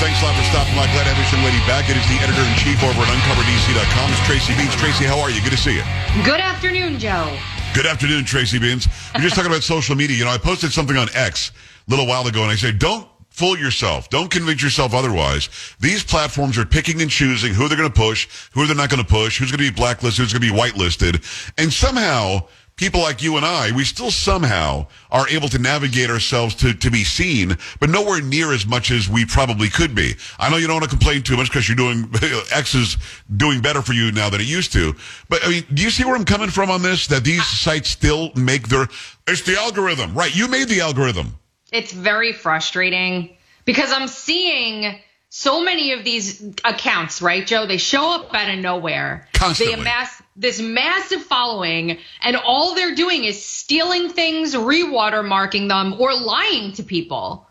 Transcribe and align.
Thanks 0.00 0.22
a 0.22 0.24
lot 0.24 0.34
for 0.34 0.44
stopping 0.48 0.72
by. 0.72 0.86
Glad 0.96 1.04
to 1.04 1.12
have 1.12 1.20
you 1.20 1.28
young 1.28 1.44
lady 1.44 1.60
back. 1.68 1.90
It 1.90 1.96
is 1.96 2.08
the 2.08 2.16
editor 2.24 2.40
in 2.40 2.56
chief 2.56 2.82
over 2.82 3.02
at 3.04 3.08
UncoverDC.com. 3.20 4.10
It's 4.10 4.24
Tracy 4.24 4.54
Beanz. 4.54 4.72
Tracy, 4.80 5.04
how 5.04 5.20
are 5.20 5.28
you? 5.28 5.42
Good 5.42 5.52
to 5.52 5.58
see 5.58 5.76
you. 5.76 5.84
Good 6.24 6.40
afternoon, 6.40 6.98
Joe. 6.98 7.36
Good 7.74 7.84
afternoon, 7.84 8.24
Tracy 8.24 8.58
Beanz. 8.58 8.88
We're 9.14 9.20
just 9.20 9.36
talking 9.36 9.50
about 9.50 9.62
social 9.62 9.94
media. 9.94 10.16
You 10.16 10.24
know, 10.24 10.30
I 10.30 10.38
posted 10.38 10.72
something 10.72 10.96
on 10.96 11.08
X 11.12 11.52
a 11.86 11.90
little 11.90 12.06
while 12.06 12.26
ago, 12.26 12.40
and 12.40 12.50
I 12.50 12.54
said, 12.54 12.78
don't 12.78 13.06
fool 13.28 13.58
yourself. 13.58 14.08
Don't 14.08 14.30
convince 14.30 14.62
yourself 14.62 14.94
otherwise. 14.94 15.50
These 15.80 16.02
platforms 16.02 16.56
are 16.56 16.64
picking 16.64 17.02
and 17.02 17.10
choosing 17.10 17.52
who 17.52 17.68
they're 17.68 17.76
going 17.76 17.92
to 17.92 17.94
push, 17.94 18.26
who 18.52 18.66
they're 18.66 18.74
not 18.74 18.88
going 18.88 19.04
to 19.04 19.06
push, 19.06 19.38
who's 19.38 19.50
going 19.50 19.62
to 19.62 19.70
be 19.70 19.76
blacklisted, 19.76 20.22
who's 20.22 20.32
going 20.32 20.40
to 20.40 20.50
be 20.50 20.58
whitelisted. 20.58 21.52
And 21.58 21.70
somehow, 21.70 22.48
people 22.80 23.02
like 23.02 23.22
you 23.22 23.36
and 23.36 23.44
I, 23.44 23.72
we 23.72 23.84
still 23.84 24.10
somehow 24.10 24.86
are 25.10 25.28
able 25.28 25.50
to 25.50 25.58
navigate 25.58 26.08
ourselves 26.08 26.54
to, 26.56 26.72
to 26.72 26.90
be 26.90 27.04
seen, 27.04 27.58
but 27.78 27.90
nowhere 27.90 28.22
near 28.22 28.54
as 28.54 28.66
much 28.66 28.90
as 28.90 29.06
we 29.06 29.26
probably 29.26 29.68
could 29.68 29.94
be. 29.94 30.14
I 30.38 30.48
know 30.48 30.56
you 30.56 30.66
don't 30.66 30.76
want 30.76 30.84
to 30.84 30.96
complain 30.96 31.22
too 31.22 31.36
much 31.36 31.50
because 31.50 31.68
you're 31.68 31.76
doing, 31.76 32.10
X 32.50 32.74
is 32.74 32.96
doing 33.36 33.60
better 33.60 33.82
for 33.82 33.92
you 33.92 34.10
now 34.12 34.30
than 34.30 34.40
it 34.40 34.46
used 34.46 34.72
to. 34.72 34.96
But 35.28 35.44
I 35.44 35.50
mean, 35.50 35.64
do 35.74 35.82
you 35.82 35.90
see 35.90 36.06
where 36.06 36.16
I'm 36.16 36.24
coming 36.24 36.48
from 36.48 36.70
on 36.70 36.80
this? 36.80 37.06
That 37.08 37.22
these 37.22 37.44
sites 37.44 37.90
still 37.90 38.32
make 38.34 38.68
their, 38.68 38.88
it's 39.28 39.42
the 39.42 39.58
algorithm, 39.58 40.14
right? 40.14 40.34
You 40.34 40.48
made 40.48 40.68
the 40.68 40.80
algorithm. 40.80 41.38
It's 41.72 41.92
very 41.92 42.32
frustrating 42.32 43.36
because 43.66 43.92
I'm 43.92 44.08
seeing 44.08 44.98
so 45.32 45.62
many 45.62 45.92
of 45.92 46.04
these 46.04 46.42
accounts, 46.64 47.22
right, 47.22 47.46
Joe? 47.46 47.64
They 47.66 47.76
show 47.76 48.14
up 48.14 48.34
out 48.34 48.52
of 48.52 48.58
nowhere. 48.58 49.28
Constantly. 49.32 49.76
They 49.76 49.80
amass 49.80 50.22
this 50.36 50.60
massive 50.60 51.22
following, 51.22 51.98
and 52.22 52.36
all 52.36 52.74
they're 52.74 52.94
doing 52.96 53.24
is 53.24 53.44
stealing 53.44 54.08
things, 54.10 54.56
re-watermarking 54.56 55.68
them, 55.68 55.94
or 56.00 56.14
lying 56.14 56.72
to 56.72 56.82
people. 56.82 57.46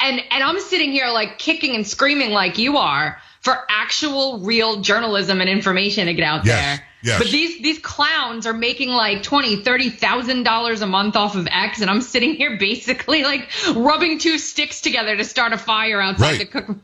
And 0.00 0.20
and 0.30 0.42
I'm 0.42 0.58
sitting 0.60 0.92
here 0.92 1.08
like 1.08 1.38
kicking 1.38 1.74
and 1.76 1.86
screaming 1.86 2.30
like 2.30 2.58
you 2.58 2.78
are 2.78 3.18
for 3.42 3.56
actual 3.68 4.40
real 4.40 4.80
journalism 4.80 5.40
and 5.40 5.48
information 5.48 6.06
to 6.06 6.14
get 6.14 6.24
out 6.24 6.44
Yes, 6.46 6.78
there. 6.78 6.86
yes. 7.02 7.18
But 7.18 7.28
these 7.30 7.62
these 7.62 7.78
clowns 7.78 8.46
are 8.46 8.54
making 8.54 8.88
like 8.88 9.22
twenty, 9.22 9.62
thirty 9.62 9.90
thousand 9.90 10.42
dollars 10.44 10.80
a 10.80 10.86
month 10.86 11.16
off 11.16 11.36
of 11.36 11.46
X, 11.50 11.80
and 11.82 11.90
I'm 11.90 12.00
sitting 12.00 12.34
here 12.34 12.56
basically 12.58 13.22
like 13.22 13.48
rubbing 13.74 14.18
two 14.18 14.38
sticks 14.38 14.80
together 14.80 15.16
to 15.16 15.24
start 15.24 15.52
a 15.52 15.58
fire 15.58 16.00
outside 16.00 16.22
Right. 16.30 16.38
the 16.38 16.46
cook. 16.46 16.76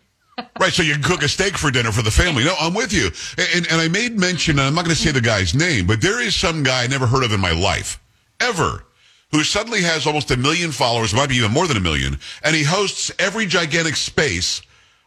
Right, 0.58 0.72
so 0.72 0.82
you 0.82 0.92
can 0.94 1.02
cook 1.02 1.22
a 1.22 1.28
steak 1.28 1.56
for 1.56 1.70
dinner 1.70 1.92
for 1.92 2.02
the 2.02 2.10
family. 2.10 2.44
No, 2.44 2.54
I'm 2.60 2.74
with 2.74 2.92
you. 2.92 3.10
And, 3.54 3.66
and 3.70 3.80
I 3.80 3.88
made 3.88 4.18
mention, 4.18 4.58
and 4.58 4.68
I'm 4.68 4.74
not 4.74 4.84
going 4.84 4.94
to 4.94 5.00
say 5.00 5.10
the 5.10 5.20
guy's 5.20 5.54
name, 5.54 5.86
but 5.86 6.00
there 6.00 6.20
is 6.20 6.34
some 6.34 6.62
guy 6.62 6.84
I 6.84 6.86
never 6.86 7.06
heard 7.06 7.24
of 7.24 7.32
in 7.32 7.40
my 7.40 7.52
life, 7.52 7.98
ever, 8.40 8.84
who 9.32 9.42
suddenly 9.42 9.82
has 9.82 10.06
almost 10.06 10.30
a 10.30 10.36
million 10.36 10.72
followers, 10.72 11.14
might 11.14 11.30
be 11.30 11.36
even 11.36 11.52
more 11.52 11.66
than 11.66 11.76
a 11.76 11.80
million, 11.80 12.18
and 12.42 12.54
he 12.54 12.64
hosts 12.64 13.10
every 13.18 13.46
gigantic 13.46 13.96
space 13.96 14.60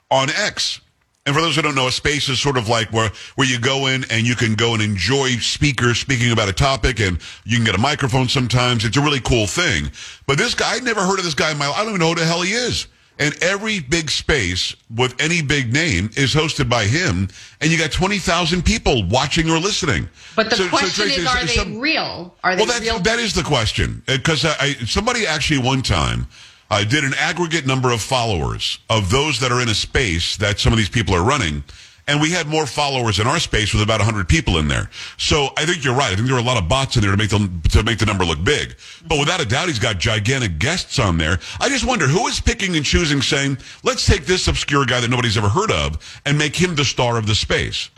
on 0.10 0.30
X. 0.32 0.82
And 1.26 1.36
for 1.36 1.42
those 1.42 1.56
who 1.56 1.62
don't 1.62 1.76
know, 1.76 1.88
a 1.88 1.92
space 1.92 2.28
is 2.28 2.40
sort 2.40 2.58
of 2.58 2.68
like 2.68 2.92
where, 2.92 3.12
where 3.36 3.48
you 3.48 3.60
go 3.60 3.86
in 3.86 4.06
and 4.10 4.26
you 4.26 4.36
can 4.36 4.56
go 4.56 4.74
and 4.74 4.82
enjoy 4.82 5.32
speakers 5.34 6.00
speaking 6.00 6.32
about 6.32 6.50
a 6.50 6.54
topic 6.54 7.00
and 7.00 7.20
you 7.46 7.58
can 7.58 7.66
get 7.66 7.76
a 7.76 7.80
microphone 7.80 8.28
sometimes. 8.28 8.84
It's 8.84 8.98
a 8.98 9.02
really 9.02 9.20
cool 9.20 9.46
thing. 9.46 9.92
But 10.26 10.40
this 10.40 10.56
guy, 10.56 10.78
I 10.78 10.80
never 10.80 11.02
heard 11.02 11.20
of 11.20 11.26
this 11.26 11.36
guy 11.36 11.52
in 11.52 11.60
my 11.60 11.68
life. 11.68 11.78
I 11.78 11.82
don't 11.82 11.90
even 11.90 12.00
know 12.00 12.10
who 12.10 12.16
the 12.16 12.26
hell 12.26 12.42
he 12.42 12.54
is. 12.54 12.88
And 13.20 13.36
every 13.44 13.82
big 13.82 14.10
space 14.10 14.74
with 14.96 15.14
any 15.20 15.42
big 15.42 15.74
name 15.74 16.10
is 16.16 16.34
hosted 16.34 16.70
by 16.70 16.86
him, 16.86 17.28
and 17.60 17.70
you 17.70 17.78
got 17.78 17.92
20,000 17.92 18.64
people 18.64 19.04
watching 19.10 19.50
or 19.50 19.60
listening. 19.60 20.08
But 20.38 20.50
the 20.50 20.56
So- 20.56 20.64
so 20.64 20.70
question 20.70 21.04
Tracy, 21.06 21.22
is, 21.22 21.28
are 21.28 21.46
they 21.46 21.54
some- 21.56 21.80
real? 21.80 22.34
Are 22.44 22.56
they 22.56 22.62
real? 22.62 22.66
well, 22.66 22.74
that's, 22.80 22.86
real? 22.86 23.00
that 23.02 23.20
is 23.20 23.34
the 23.34 23.44
question. 23.44 24.02
Because 24.06 24.46
I, 24.46 24.56
I, 24.62 24.74
somebody 24.86 25.28
actually 25.28 25.60
one 25.60 25.82
time 25.82 26.28
uh, 26.72 26.84
did 26.86 27.04
an 27.04 27.14
aggregate 27.16 27.66
number 27.66 27.92
of 27.92 28.02
followers 28.02 28.80
of 28.90 29.10
those 29.10 29.40
that 29.42 29.52
are 29.52 29.62
in 29.62 29.68
a 29.68 29.76
space 29.76 30.38
that 30.38 30.60
some 30.60 30.72
of 30.72 30.78
these 30.78 30.88
people 30.90 31.14
are 31.14 31.24
running. 31.24 31.64
And 32.10 32.20
we 32.20 32.32
had 32.32 32.48
more 32.48 32.66
followers 32.66 33.20
in 33.20 33.28
our 33.28 33.40
space 33.40 33.72
with 33.72 33.84
about 33.84 34.00
100 34.00 34.28
people 34.28 34.58
in 34.58 34.68
there. 34.68 34.90
So 35.18 35.50
I 35.56 35.66
think 35.68 35.84
you're 35.86 35.94
right. 35.94 36.12
I 36.12 36.16
think 36.16 36.26
there 36.26 36.36
were 36.36 36.42
a 36.42 36.44
lot 36.44 36.58
of 36.58 36.68
bots 36.68 36.96
in 36.96 37.04
there 37.04 37.12
to 37.12 37.18
make 37.18 37.30
the, 37.30 37.50
to 37.70 37.84
make 37.84 38.00
the 38.00 38.06
number 38.08 38.26
look 38.26 38.44
big. 38.44 38.76
But 39.08 39.20
without 39.20 39.42
a 39.42 39.46
doubt, 39.46 39.68
he's 39.68 39.78
got 39.78 40.00
gigantic 40.00 40.58
guests 40.58 40.98
on 40.98 41.20
there. 41.20 41.38
I 41.62 41.70
just 41.70 41.86
wonder 41.86 42.08
who 42.08 42.26
is 42.28 42.40
picking 42.42 42.76
and 42.76 42.84
choosing 42.84 43.22
saying, 43.22 43.60
let's 43.84 44.08
take 44.08 44.26
this 44.26 44.48
obscure 44.48 44.86
guy 44.86 45.00
that 45.02 45.10
nobody's 45.12 45.38
ever 45.38 45.50
heard 45.50 45.72
of 45.72 46.20
and 46.26 46.36
make 46.36 46.56
him 46.56 46.74
the 46.74 46.84
star 46.84 47.18
of 47.18 47.28
the 47.28 47.36
space. 47.36 47.92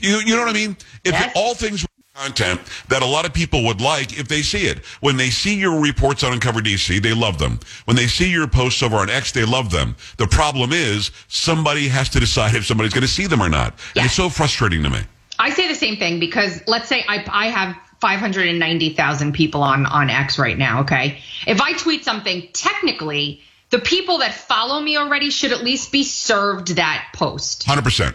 You, 0.00 0.16
you 0.16 0.34
know 0.34 0.40
what 0.42 0.50
I 0.50 0.52
mean? 0.52 0.76
If 1.04 1.12
Yes. 1.12 1.32
all 1.36 1.54
things 1.54 1.86
content 2.14 2.60
that 2.88 3.02
a 3.02 3.06
lot 3.06 3.26
of 3.26 3.34
people 3.34 3.64
would 3.64 3.80
like 3.80 4.16
if 4.18 4.28
they 4.28 4.40
see 4.40 4.66
it. 4.66 4.78
When 5.00 5.16
they 5.16 5.30
see 5.30 5.56
your 5.56 5.80
reports 5.80 6.22
on 6.22 6.32
Uncover 6.32 6.60
DC, 6.60 7.02
they 7.02 7.12
love 7.12 7.38
them. 7.38 7.58
When 7.86 7.96
they 7.96 8.06
see 8.06 8.30
your 8.30 8.46
posts 8.46 8.84
over 8.84 8.96
on 8.96 9.10
X, 9.10 9.32
they 9.32 9.44
love 9.44 9.72
them. 9.72 9.96
The 10.16 10.28
problem 10.28 10.72
is 10.72 11.10
somebody 11.26 11.88
has 11.88 12.08
to 12.10 12.20
decide 12.20 12.54
if 12.54 12.66
somebody's 12.66 12.92
going 12.92 13.02
to 13.02 13.08
see 13.08 13.26
them 13.26 13.42
or 13.42 13.48
not. 13.48 13.74
And 13.96 14.04
it's 14.04 14.14
so 14.14 14.28
frustrating 14.28 14.84
to 14.84 14.90
me. 14.90 15.00
I 15.40 15.50
say 15.50 15.66
the 15.66 15.74
same 15.74 15.96
thing 15.96 16.20
because 16.20 16.62
let's 16.68 16.86
say 16.88 17.04
I, 17.08 17.24
I 17.28 17.48
have 17.48 17.76
590,000 18.00 19.32
people 19.32 19.64
on, 19.64 19.84
on 19.84 20.08
X 20.08 20.38
right 20.38 20.56
now, 20.56 20.82
okay? 20.82 21.18
If 21.48 21.60
I 21.60 21.72
tweet 21.72 22.04
something, 22.04 22.48
technically, 22.52 23.42
the 23.70 23.80
people 23.80 24.18
that 24.18 24.34
follow 24.34 24.80
me 24.80 24.96
already 24.96 25.30
should 25.30 25.50
at 25.50 25.64
least 25.64 25.90
be 25.90 26.04
served 26.04 26.76
that 26.76 27.08
post 27.12 27.66
100%. 27.66 28.14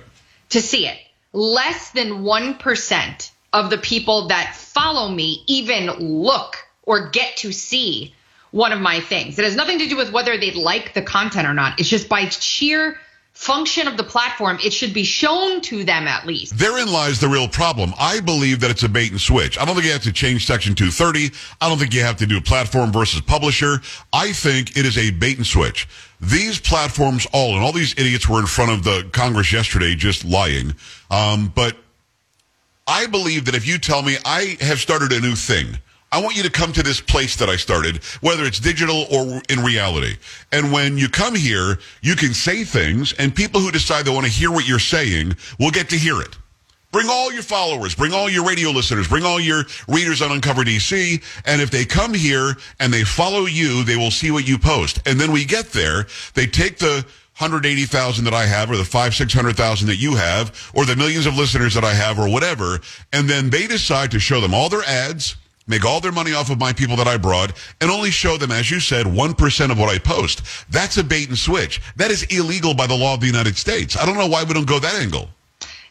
to 0.52 0.62
see 0.62 0.88
it. 0.88 0.98
Less 1.34 1.92
than 1.92 2.24
1% 2.24 3.32
of 3.54 3.70
the 3.70 3.78
people 3.78 4.28
that 4.28 4.56
follow 4.56 5.10
me 5.10 5.44
even 5.48 5.88
look 5.88 6.58
or 6.84 7.10
get 7.10 7.38
to 7.38 7.52
see 7.52 8.14
one 8.52 8.72
of 8.72 8.80
my 8.80 9.00
things. 9.00 9.38
It 9.38 9.46
has 9.46 9.56
nothing 9.56 9.80
to 9.80 9.88
do 9.88 9.96
with 9.96 10.12
whether 10.12 10.38
they 10.38 10.52
like 10.52 10.94
the 10.94 11.02
content 11.02 11.48
or 11.48 11.54
not. 11.54 11.80
It's 11.80 11.90
just 11.90 12.10
by 12.10 12.30
sheer 12.30 12.98
function 13.40 13.88
of 13.88 13.96
the 13.96 14.04
platform, 14.04 14.60
it 14.62 14.74
should 14.74 14.94
be 14.94 15.06
shown 15.06 15.62
to 15.62 15.86
them 15.86 16.10
at 16.10 16.26
least. 16.26 16.58
Therein 16.58 16.92
lies 16.92 17.22
the 17.22 17.30
real 17.30 17.48
problem. 17.48 17.94
I 17.98 18.20
believe 18.20 18.60
that 18.60 18.70
it's 18.70 18.84
a 18.84 18.90
bait 18.90 19.12
and 19.12 19.22
switch. 19.22 19.58
I 19.58 19.64
don't 19.64 19.76
think 19.76 19.86
you 19.86 19.94
have 19.94 20.04
to 20.04 20.12
change 20.12 20.46
Section 20.46 20.76
230. 20.76 21.34
I 21.62 21.70
don't 21.70 21.78
think 21.78 21.94
you 21.94 22.02
have 22.02 22.18
to 22.18 22.26
do 22.26 22.42
platform 22.42 22.92
versus 22.92 23.22
publisher. 23.22 23.80
I 24.12 24.34
think 24.34 24.76
it 24.76 24.86
is 24.86 24.98
a 24.98 25.12
bait 25.12 25.38
and 25.38 25.48
switch. 25.48 25.88
These 26.20 26.60
platforms 26.60 27.28
all, 27.32 27.56
and 27.56 27.64
all 27.64 27.72
these 27.72 27.94
idiots 27.94 28.28
were 28.28 28.42
in 28.42 28.46
front 28.46 28.72
of 28.72 28.84
the 28.84 29.08
Congress 29.14 29.54
yesterday 29.54 29.96
just 29.96 30.26
lying. 30.26 30.76
Um, 31.10 31.54
but 31.56 31.78
I 32.90 33.06
believe 33.06 33.46
that 33.46 33.54
if 33.54 33.68
you 33.68 33.78
tell 33.78 34.02
me 34.02 34.18
I 34.26 34.58
have 34.62 34.80
started 34.80 35.12
a 35.12 35.22
new 35.22 35.36
thing, 35.36 35.78
I 36.12 36.20
want 36.24 36.36
you 36.36 36.42
to 36.42 36.50
come 36.50 36.74
to 36.74 36.82
this 36.82 37.00
place 37.00 37.36
that 37.36 37.48
I 37.48 37.56
started, 37.56 37.98
whether 38.22 38.46
it's 38.46 38.60
digital 38.60 39.06
or 39.12 39.44
in 39.48 39.60
reality. 39.60 40.18
And 40.52 40.74
when 40.74 40.98
you 40.98 41.08
come 41.08 41.36
here, 41.36 41.78
you 42.02 42.16
can 42.16 42.34
say 42.34 42.64
things, 42.64 43.14
and 43.14 43.36
people 43.36 43.62
who 43.62 43.70
decide 43.70 44.06
they 44.06 44.12
want 44.12 44.26
to 44.26 44.32
hear 44.32 44.50
what 44.50 44.68
you're 44.68 44.80
saying 44.80 45.36
will 45.60 45.70
get 45.70 45.88
to 45.90 45.98
hear 45.98 46.20
it. 46.20 46.36
Bring 46.92 47.08
all 47.08 47.32
your 47.32 47.44
followers, 47.44 47.94
bring 47.94 48.12
all 48.12 48.28
your 48.28 48.44
radio 48.44 48.72
listeners, 48.72 49.08
bring 49.08 49.24
all 49.24 49.40
your 49.40 49.66
readers 49.88 50.24
on 50.24 50.32
Uncover 50.32 50.64
DC, 50.64 51.24
and 51.46 51.62
if 51.62 51.70
they 51.70 51.86
come 51.86 52.16
here 52.16 52.56
and 52.80 52.92
they 52.92 53.04
follow 53.04 53.46
you, 53.46 53.84
they 53.84 53.96
will 53.96 54.10
see 54.10 54.32
what 54.32 54.48
you 54.48 54.58
post. 54.58 55.00
And 55.06 55.20
then 55.20 55.32
we 55.32 55.46
get 55.46 55.66
there, 55.68 56.08
they 56.34 56.48
take 56.48 56.80
the 56.80 57.06
180,000 57.40 58.26
that 58.26 58.34
I 58.34 58.46
have, 58.46 58.70
or 58.70 58.76
the 58.76 58.84
five, 58.84 59.16
600,000 59.16 59.88
that 59.88 59.96
you 59.96 60.16
have, 60.16 60.72
or 60.74 60.86
the 60.86 60.98
millions 60.98 61.26
of 61.26 61.38
listeners 61.38 61.74
that 61.74 61.86
I 61.86 61.94
have, 61.94 62.20
or 62.20 62.28
whatever, 62.28 62.82
and 63.14 63.30
then 63.30 63.50
they 63.50 63.66
decide 63.66 64.12
to 64.12 64.20
show 64.20 64.42
them 64.42 64.54
all 64.54 64.68
their 64.68 64.84
ads, 64.84 65.38
make 65.66 65.86
all 65.86 66.02
their 66.02 66.12
money 66.12 66.34
off 66.34 66.50
of 66.50 66.60
my 66.60 66.74
people 66.74 66.98
that 66.98 67.08
I 67.08 67.16
brought, 67.16 67.54
and 67.80 67.90
only 67.90 68.12
show 68.12 68.36
them, 68.36 68.52
as 68.52 68.70
you 68.70 68.82
said, 68.82 69.06
1% 69.06 69.72
of 69.72 69.80
what 69.80 69.88
I 69.88 70.00
post. 70.00 70.42
That's 70.70 70.98
a 70.98 71.04
bait 71.04 71.30
and 71.30 71.38
switch. 71.38 71.82
That 71.96 72.12
is 72.12 72.24
illegal 72.24 72.74
by 72.74 72.88
the 72.88 72.98
law 72.98 73.14
of 73.14 73.22
the 73.22 73.28
United 73.28 73.56
States. 73.56 73.96
I 73.96 74.06
don't 74.06 74.18
know 74.18 74.28
why 74.28 74.44
we 74.44 74.54
don't 74.54 74.68
go 74.68 74.80
that 74.80 74.96
angle. 74.96 75.30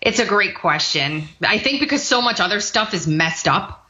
It's 0.03 0.19
a 0.19 0.27
great 0.27 0.55
question. 0.55 1.29
I 1.41 1.57
think 1.57 1.81
because 1.81 2.03
so 2.03 2.21
much 2.21 2.41
other 2.41 2.61
stuff 2.61 2.93
is 2.93 3.07
messed 3.07 3.49
up 3.49 3.88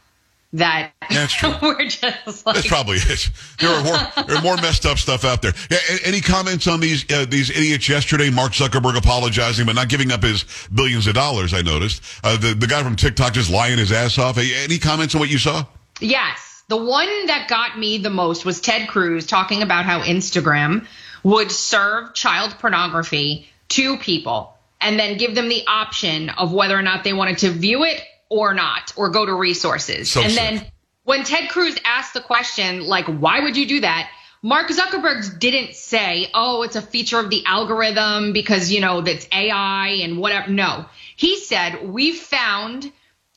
that 0.54 0.92
That's 1.10 1.34
true. 1.34 1.52
we're 1.62 1.88
just 1.88 2.46
like 2.46 2.54
That's 2.54 2.68
probably 2.68 2.96
it. 2.96 3.30
There 3.58 3.70
are 3.70 3.84
more, 3.84 4.24
there 4.26 4.36
are 4.36 4.42
more 4.42 4.56
messed 4.56 4.86
up 4.86 4.98
stuff 4.98 5.24
out 5.24 5.42
there. 5.42 5.52
Yeah. 5.70 5.78
Any 6.04 6.20
comments 6.20 6.66
on 6.66 6.80
these 6.80 7.10
uh, 7.12 7.26
these 7.28 7.50
idiots 7.50 7.88
yesterday? 7.88 8.30
Mark 8.30 8.52
Zuckerberg 8.52 8.96
apologizing 8.96 9.66
but 9.66 9.74
not 9.74 9.88
giving 9.88 10.10
up 10.10 10.22
his 10.22 10.44
billions 10.72 11.06
of 11.06 11.14
dollars. 11.14 11.52
I 11.52 11.60
noticed 11.60 12.02
uh, 12.24 12.36
the 12.36 12.54
the 12.54 12.66
guy 12.66 12.82
from 12.82 12.96
TikTok 12.96 13.34
just 13.34 13.50
lying 13.50 13.78
his 13.78 13.92
ass 13.92 14.16
off. 14.18 14.38
Any 14.38 14.78
comments 14.78 15.14
on 15.14 15.20
what 15.20 15.28
you 15.28 15.38
saw? 15.38 15.66
Yes. 16.00 16.62
The 16.68 16.76
one 16.76 17.26
that 17.26 17.48
got 17.48 17.78
me 17.78 17.98
the 17.98 18.10
most 18.10 18.44
was 18.44 18.60
Ted 18.60 18.88
Cruz 18.88 19.26
talking 19.26 19.62
about 19.62 19.84
how 19.84 20.00
Instagram 20.02 20.86
would 21.22 21.50
serve 21.50 22.14
child 22.14 22.56
pornography 22.58 23.48
to 23.68 23.96
people 23.98 24.54
and 24.80 24.98
then 24.98 25.18
give 25.18 25.34
them 25.34 25.48
the 25.48 25.66
option 25.66 26.30
of 26.30 26.52
whether 26.52 26.78
or 26.78 26.82
not 26.82 27.04
they 27.04 27.12
wanted 27.12 27.38
to 27.38 27.50
view 27.50 27.84
it 27.84 28.00
or 28.28 28.54
not 28.54 28.92
or 28.96 29.10
go 29.10 29.24
to 29.24 29.34
resources. 29.34 30.10
So 30.10 30.20
and 30.20 30.32
sick. 30.32 30.40
then 30.40 30.66
when 31.04 31.24
Ted 31.24 31.48
Cruz 31.48 31.76
asked 31.84 32.14
the 32.14 32.20
question, 32.20 32.84
like, 32.84 33.06
why 33.06 33.40
would 33.40 33.56
you 33.56 33.66
do 33.66 33.80
that? 33.80 34.10
Mark 34.42 34.68
Zuckerberg 34.68 35.38
didn't 35.38 35.74
say, 35.74 36.30
oh, 36.32 36.62
it's 36.62 36.76
a 36.76 36.82
feature 36.82 37.18
of 37.18 37.28
the 37.28 37.44
algorithm 37.44 38.32
because, 38.32 38.70
you 38.70 38.80
know, 38.80 39.00
that's 39.00 39.26
AI 39.32 40.00
and 40.02 40.18
whatever. 40.18 40.50
No. 40.50 40.86
He 41.16 41.40
said, 41.40 41.88
we 41.88 42.12
found 42.12 42.92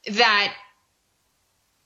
that 0.08 0.54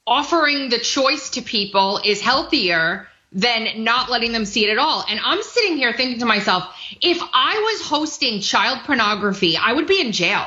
offering 0.05 0.69
the 0.69 0.79
choice 0.79 1.31
to 1.31 1.41
people 1.41 2.01
is 2.03 2.19
healthier 2.21 3.07
than 3.31 3.83
not 3.83 4.09
letting 4.09 4.31
them 4.31 4.45
see 4.45 4.65
it 4.65 4.71
at 4.71 4.77
all. 4.77 5.05
And 5.07 5.19
I'm 5.23 5.41
sitting 5.43 5.77
here 5.77 5.93
thinking 5.93 6.19
to 6.19 6.25
myself, 6.25 6.63
if 7.01 7.19
I 7.21 7.59
was 7.59 7.87
hosting 7.87 8.41
child 8.41 8.79
pornography, 8.85 9.57
I 9.57 9.73
would 9.73 9.87
be 9.87 10.01
in 10.01 10.11
jail. 10.11 10.45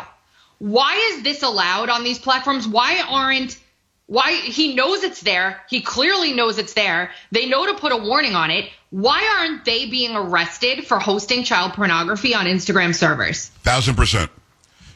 Why 0.59 1.13
is 1.13 1.23
this 1.23 1.43
allowed 1.43 1.89
on 1.89 2.05
these 2.05 2.19
platforms? 2.19 2.67
Why 2.67 3.03
aren't 3.09 3.59
why 4.09 4.33
he 4.33 4.75
knows 4.75 5.05
it's 5.05 5.21
there. 5.21 5.61
He 5.69 5.83
clearly 5.83 6.33
knows 6.33 6.57
it's 6.57 6.73
there. 6.73 7.11
They 7.31 7.47
know 7.47 7.67
to 7.67 7.75
put 7.75 7.93
a 7.93 7.97
warning 7.99 8.35
on 8.35 8.51
it. 8.51 8.71
Why 8.89 9.37
aren't 9.39 9.67
they 9.67 9.85
being 9.85 10.17
arrested 10.17 10.87
for 10.87 10.99
hosting 10.99 11.45
child 11.45 11.75
pornography 11.75 12.35
on 12.35 12.47
Instagram 12.47 12.95
servers? 12.95 13.49
Thousand 13.63 13.97
percent. 13.97 14.31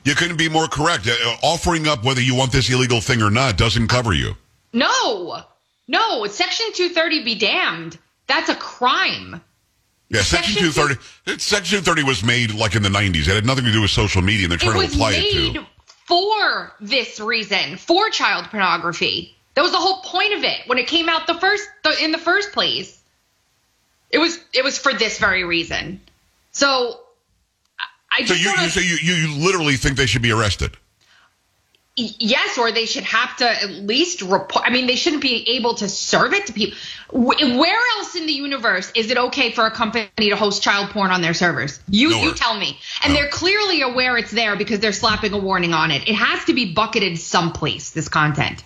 You 0.04 0.14
couldn't 0.14 0.38
be 0.38 0.48
more 0.48 0.66
correct. 0.66 1.06
Uh, 1.06 1.36
offering 1.42 1.86
up 1.86 2.04
whether 2.04 2.22
you 2.22 2.34
want 2.34 2.52
this 2.52 2.70
illegal 2.70 3.02
thing 3.02 3.22
or 3.22 3.30
not 3.30 3.58
doesn't 3.58 3.88
cover 3.88 4.14
you. 4.14 4.34
No. 4.72 5.42
No, 5.86 6.26
Section 6.26 6.72
230 6.72 7.22
be 7.22 7.34
damned. 7.34 7.98
That's 8.26 8.48
a 8.48 8.54
crime. 8.54 9.42
Yeah, 10.12 10.20
Section 10.22 10.54
Section 10.54 10.72
230. 11.26 11.38
Section 11.40 11.78
230 11.84 12.02
was 12.04 12.22
made 12.22 12.52
like 12.54 12.74
in 12.76 12.82
the 12.82 12.88
90s. 12.90 13.22
It 13.28 13.34
had 13.34 13.46
nothing 13.46 13.64
to 13.64 13.72
do 13.72 13.80
with 13.80 13.90
social 13.90 14.20
media, 14.20 14.44
and 14.44 14.50
they're 14.52 14.58
trying 14.58 14.72
it 14.76 14.80
to 14.80 14.84
was 14.86 14.94
apply 14.94 15.10
made 15.12 15.24
it 15.24 15.52
to. 15.54 15.66
for 16.06 16.72
this 16.80 17.18
reason, 17.18 17.76
for 17.78 18.10
child 18.10 18.44
pornography. 18.50 19.34
That 19.54 19.62
was 19.62 19.72
the 19.72 19.78
whole 19.78 20.02
point 20.02 20.34
of 20.34 20.44
it 20.44 20.60
when 20.66 20.78
it 20.78 20.86
came 20.86 21.08
out 21.08 21.26
the 21.26 21.34
first 21.34 21.66
the, 21.82 21.94
in 22.02 22.12
the 22.12 22.18
first 22.18 22.52
place. 22.52 23.02
It 24.10 24.18
was 24.18 24.38
it 24.52 24.62
was 24.62 24.78
for 24.78 24.92
this 24.92 25.18
very 25.18 25.44
reason. 25.44 26.00
So 26.52 27.00
I- 28.10 28.24
So 28.24 28.34
just 28.34 28.40
you, 28.44 28.62
you 28.62 28.68
so 28.68 28.80
you, 28.80 28.96
you 29.02 29.14
you 29.28 29.34
literally 29.42 29.76
think 29.76 29.96
they 29.96 30.04
should 30.06 30.20
be 30.22 30.32
arrested? 30.32 30.76
Yes, 31.96 32.56
or 32.58 32.72
they 32.72 32.86
should 32.86 33.04
have 33.04 33.36
to 33.36 33.48
at 33.48 33.70
least 33.70 34.22
report. 34.22 34.64
I 34.66 34.70
mean, 34.70 34.86
they 34.86 34.96
shouldn't 34.96 35.22
be 35.22 35.56
able 35.56 35.74
to 35.74 35.88
serve 35.88 36.32
it 36.32 36.46
to 36.46 36.52
people. 36.52 36.78
Where 37.12 37.80
else 37.98 38.14
in 38.14 38.26
the 38.26 38.32
universe 38.32 38.90
is 38.94 39.10
it 39.10 39.18
okay 39.18 39.52
for 39.52 39.66
a 39.66 39.70
company 39.70 40.08
to 40.18 40.36
host 40.36 40.62
child 40.62 40.90
porn 40.90 41.10
on 41.10 41.20
their 41.20 41.34
servers? 41.34 41.80
You 41.88 42.10
Nowhere. 42.10 42.24
you 42.26 42.34
tell 42.34 42.56
me. 42.58 42.78
And 43.04 43.12
No. 43.12 43.20
they're 43.20 43.28
clearly 43.30 43.82
aware 43.82 44.16
it's 44.16 44.30
there 44.30 44.56
because 44.56 44.80
they're 44.80 44.92
slapping 44.92 45.32
a 45.34 45.38
warning 45.38 45.74
on 45.74 45.90
it. 45.90 46.08
It 46.08 46.14
has 46.14 46.44
to 46.46 46.54
be 46.54 46.72
bucketed 46.72 47.18
someplace. 47.18 47.90
This 47.90 48.08
content. 48.08 48.64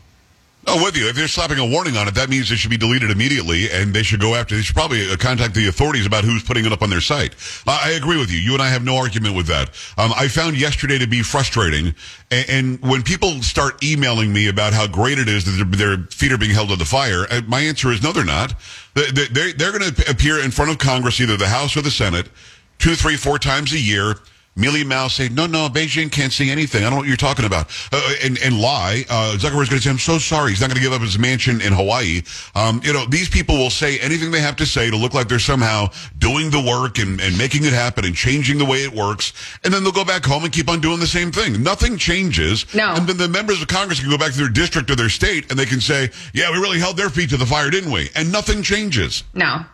Oh, 0.68 0.82
with 0.82 0.96
you. 0.96 1.08
If 1.08 1.14
they're 1.14 1.28
slapping 1.28 1.58
a 1.60 1.64
warning 1.66 1.96
on 1.96 2.08
it, 2.08 2.14
that 2.16 2.28
means 2.28 2.50
it 2.50 2.56
should 2.56 2.70
be 2.72 2.76
deleted 2.76 3.12
immediately, 3.12 3.70
and 3.70 3.94
they 3.94 4.02
should 4.02 4.18
go 4.20 4.34
after. 4.34 4.56
They 4.56 4.62
should 4.62 4.74
probably 4.74 5.08
uh, 5.08 5.16
contact 5.16 5.54
the 5.54 5.68
authorities 5.68 6.06
about 6.06 6.24
who's 6.24 6.42
putting 6.42 6.66
it 6.66 6.72
up 6.72 6.82
on 6.82 6.90
their 6.90 7.00
site. 7.00 7.36
I 7.68 7.90
agree 7.90 8.18
with 8.18 8.32
you. 8.32 8.38
You 8.38 8.52
and 8.54 8.60
I 8.62 8.68
have 8.68 8.84
no 8.84 8.96
argument 8.96 9.36
with 9.36 9.46
that. 9.46 9.68
Um, 9.96 10.12
I 10.16 10.26
found 10.26 10.58
yesterday 10.58 10.98
to 10.98 11.06
be 11.06 11.22
frustrating, 11.22 11.94
and, 12.32 12.50
and 12.50 12.80
when 12.80 13.02
people 13.04 13.40
start 13.42 13.84
emailing 13.84 14.32
me 14.32 14.48
about 14.48 14.72
how 14.72 14.88
great 14.88 15.20
it 15.20 15.28
is 15.28 15.44
that 15.44 15.64
their, 15.78 15.96
their 15.96 16.04
feet 16.08 16.32
are 16.32 16.38
being 16.38 16.50
held 16.50 16.70
to 16.70 16.76
the 16.76 16.84
fire, 16.84 17.26
uh, 17.30 17.42
my 17.46 17.60
answer 17.60 17.92
is 17.92 18.02
no, 18.02 18.10
they're 18.10 18.24
not. 18.24 18.54
They- 18.94 19.10
they- 19.12 19.52
they're 19.52 19.70
going 19.78 19.94
to 19.94 20.10
appear 20.10 20.40
in 20.40 20.50
front 20.50 20.72
of 20.72 20.78
Congress, 20.78 21.20
either 21.20 21.36
the 21.36 21.46
House 21.48 21.76
or 21.76 21.82
the 21.82 21.92
Senate, 21.92 22.28
two, 22.78 22.96
three, 22.96 23.16
four 23.16 23.38
times 23.38 23.72
a 23.72 23.78
year. 23.78 24.16
Mealy 24.56 24.84
Mao 24.84 25.08
say, 25.08 25.28
no, 25.28 25.46
no, 25.46 25.68
Beijing 25.68 26.10
can't 26.10 26.32
see 26.32 26.50
anything. 26.50 26.82
I 26.82 26.84
don't 26.84 26.92
know 26.92 26.98
what 27.00 27.08
you're 27.08 27.16
talking 27.16 27.44
about. 27.44 27.68
Uh, 27.92 28.14
and, 28.24 28.38
and 28.42 28.58
lie. 28.58 29.04
Uh, 29.08 29.36
Zuckerberg's 29.36 29.68
going 29.68 29.80
to 29.80 29.82
say, 29.82 29.90
I'm 29.90 29.98
so 29.98 30.18
sorry. 30.18 30.50
He's 30.50 30.62
not 30.62 30.68
going 30.68 30.76
to 30.76 30.82
give 30.82 30.94
up 30.94 31.02
his 31.02 31.18
mansion 31.18 31.60
in 31.60 31.74
Hawaii. 31.74 32.22
Um, 32.54 32.80
you 32.82 32.94
know, 32.94 33.04
these 33.04 33.28
people 33.28 33.56
will 33.56 33.70
say 33.70 33.98
anything 33.98 34.30
they 34.30 34.40
have 34.40 34.56
to 34.56 34.66
say 34.66 34.90
to 34.90 34.96
look 34.96 35.12
like 35.12 35.28
they're 35.28 35.38
somehow 35.38 35.88
doing 36.18 36.50
the 36.50 36.60
work 36.60 36.98
and, 36.98 37.20
and 37.20 37.36
making 37.36 37.64
it 37.64 37.74
happen 37.74 38.06
and 38.06 38.14
changing 38.14 38.56
the 38.56 38.64
way 38.64 38.78
it 38.78 38.92
works. 38.92 39.34
And 39.62 39.74
then 39.74 39.84
they'll 39.84 39.92
go 39.92 40.06
back 40.06 40.24
home 40.24 40.44
and 40.44 40.52
keep 40.52 40.70
on 40.70 40.80
doing 40.80 41.00
the 41.00 41.06
same 41.06 41.32
thing. 41.32 41.62
Nothing 41.62 41.98
changes. 41.98 42.72
No. 42.74 42.94
And 42.94 43.06
then 43.06 43.18
the 43.18 43.28
members 43.28 43.60
of 43.60 43.68
Congress 43.68 44.00
can 44.00 44.08
go 44.08 44.16
back 44.16 44.32
to 44.32 44.38
their 44.38 44.48
district 44.48 44.90
or 44.90 44.96
their 44.96 45.10
state 45.10 45.50
and 45.50 45.58
they 45.58 45.66
can 45.66 45.82
say, 45.82 46.10
yeah, 46.32 46.50
we 46.50 46.56
really 46.56 46.78
held 46.78 46.96
their 46.96 47.10
feet 47.10 47.28
to 47.30 47.36
the 47.36 47.46
fire, 47.46 47.68
didn't 47.68 47.92
we? 47.92 48.08
And 48.16 48.32
nothing 48.32 48.62
changes. 48.62 49.22
No, 49.34 49.66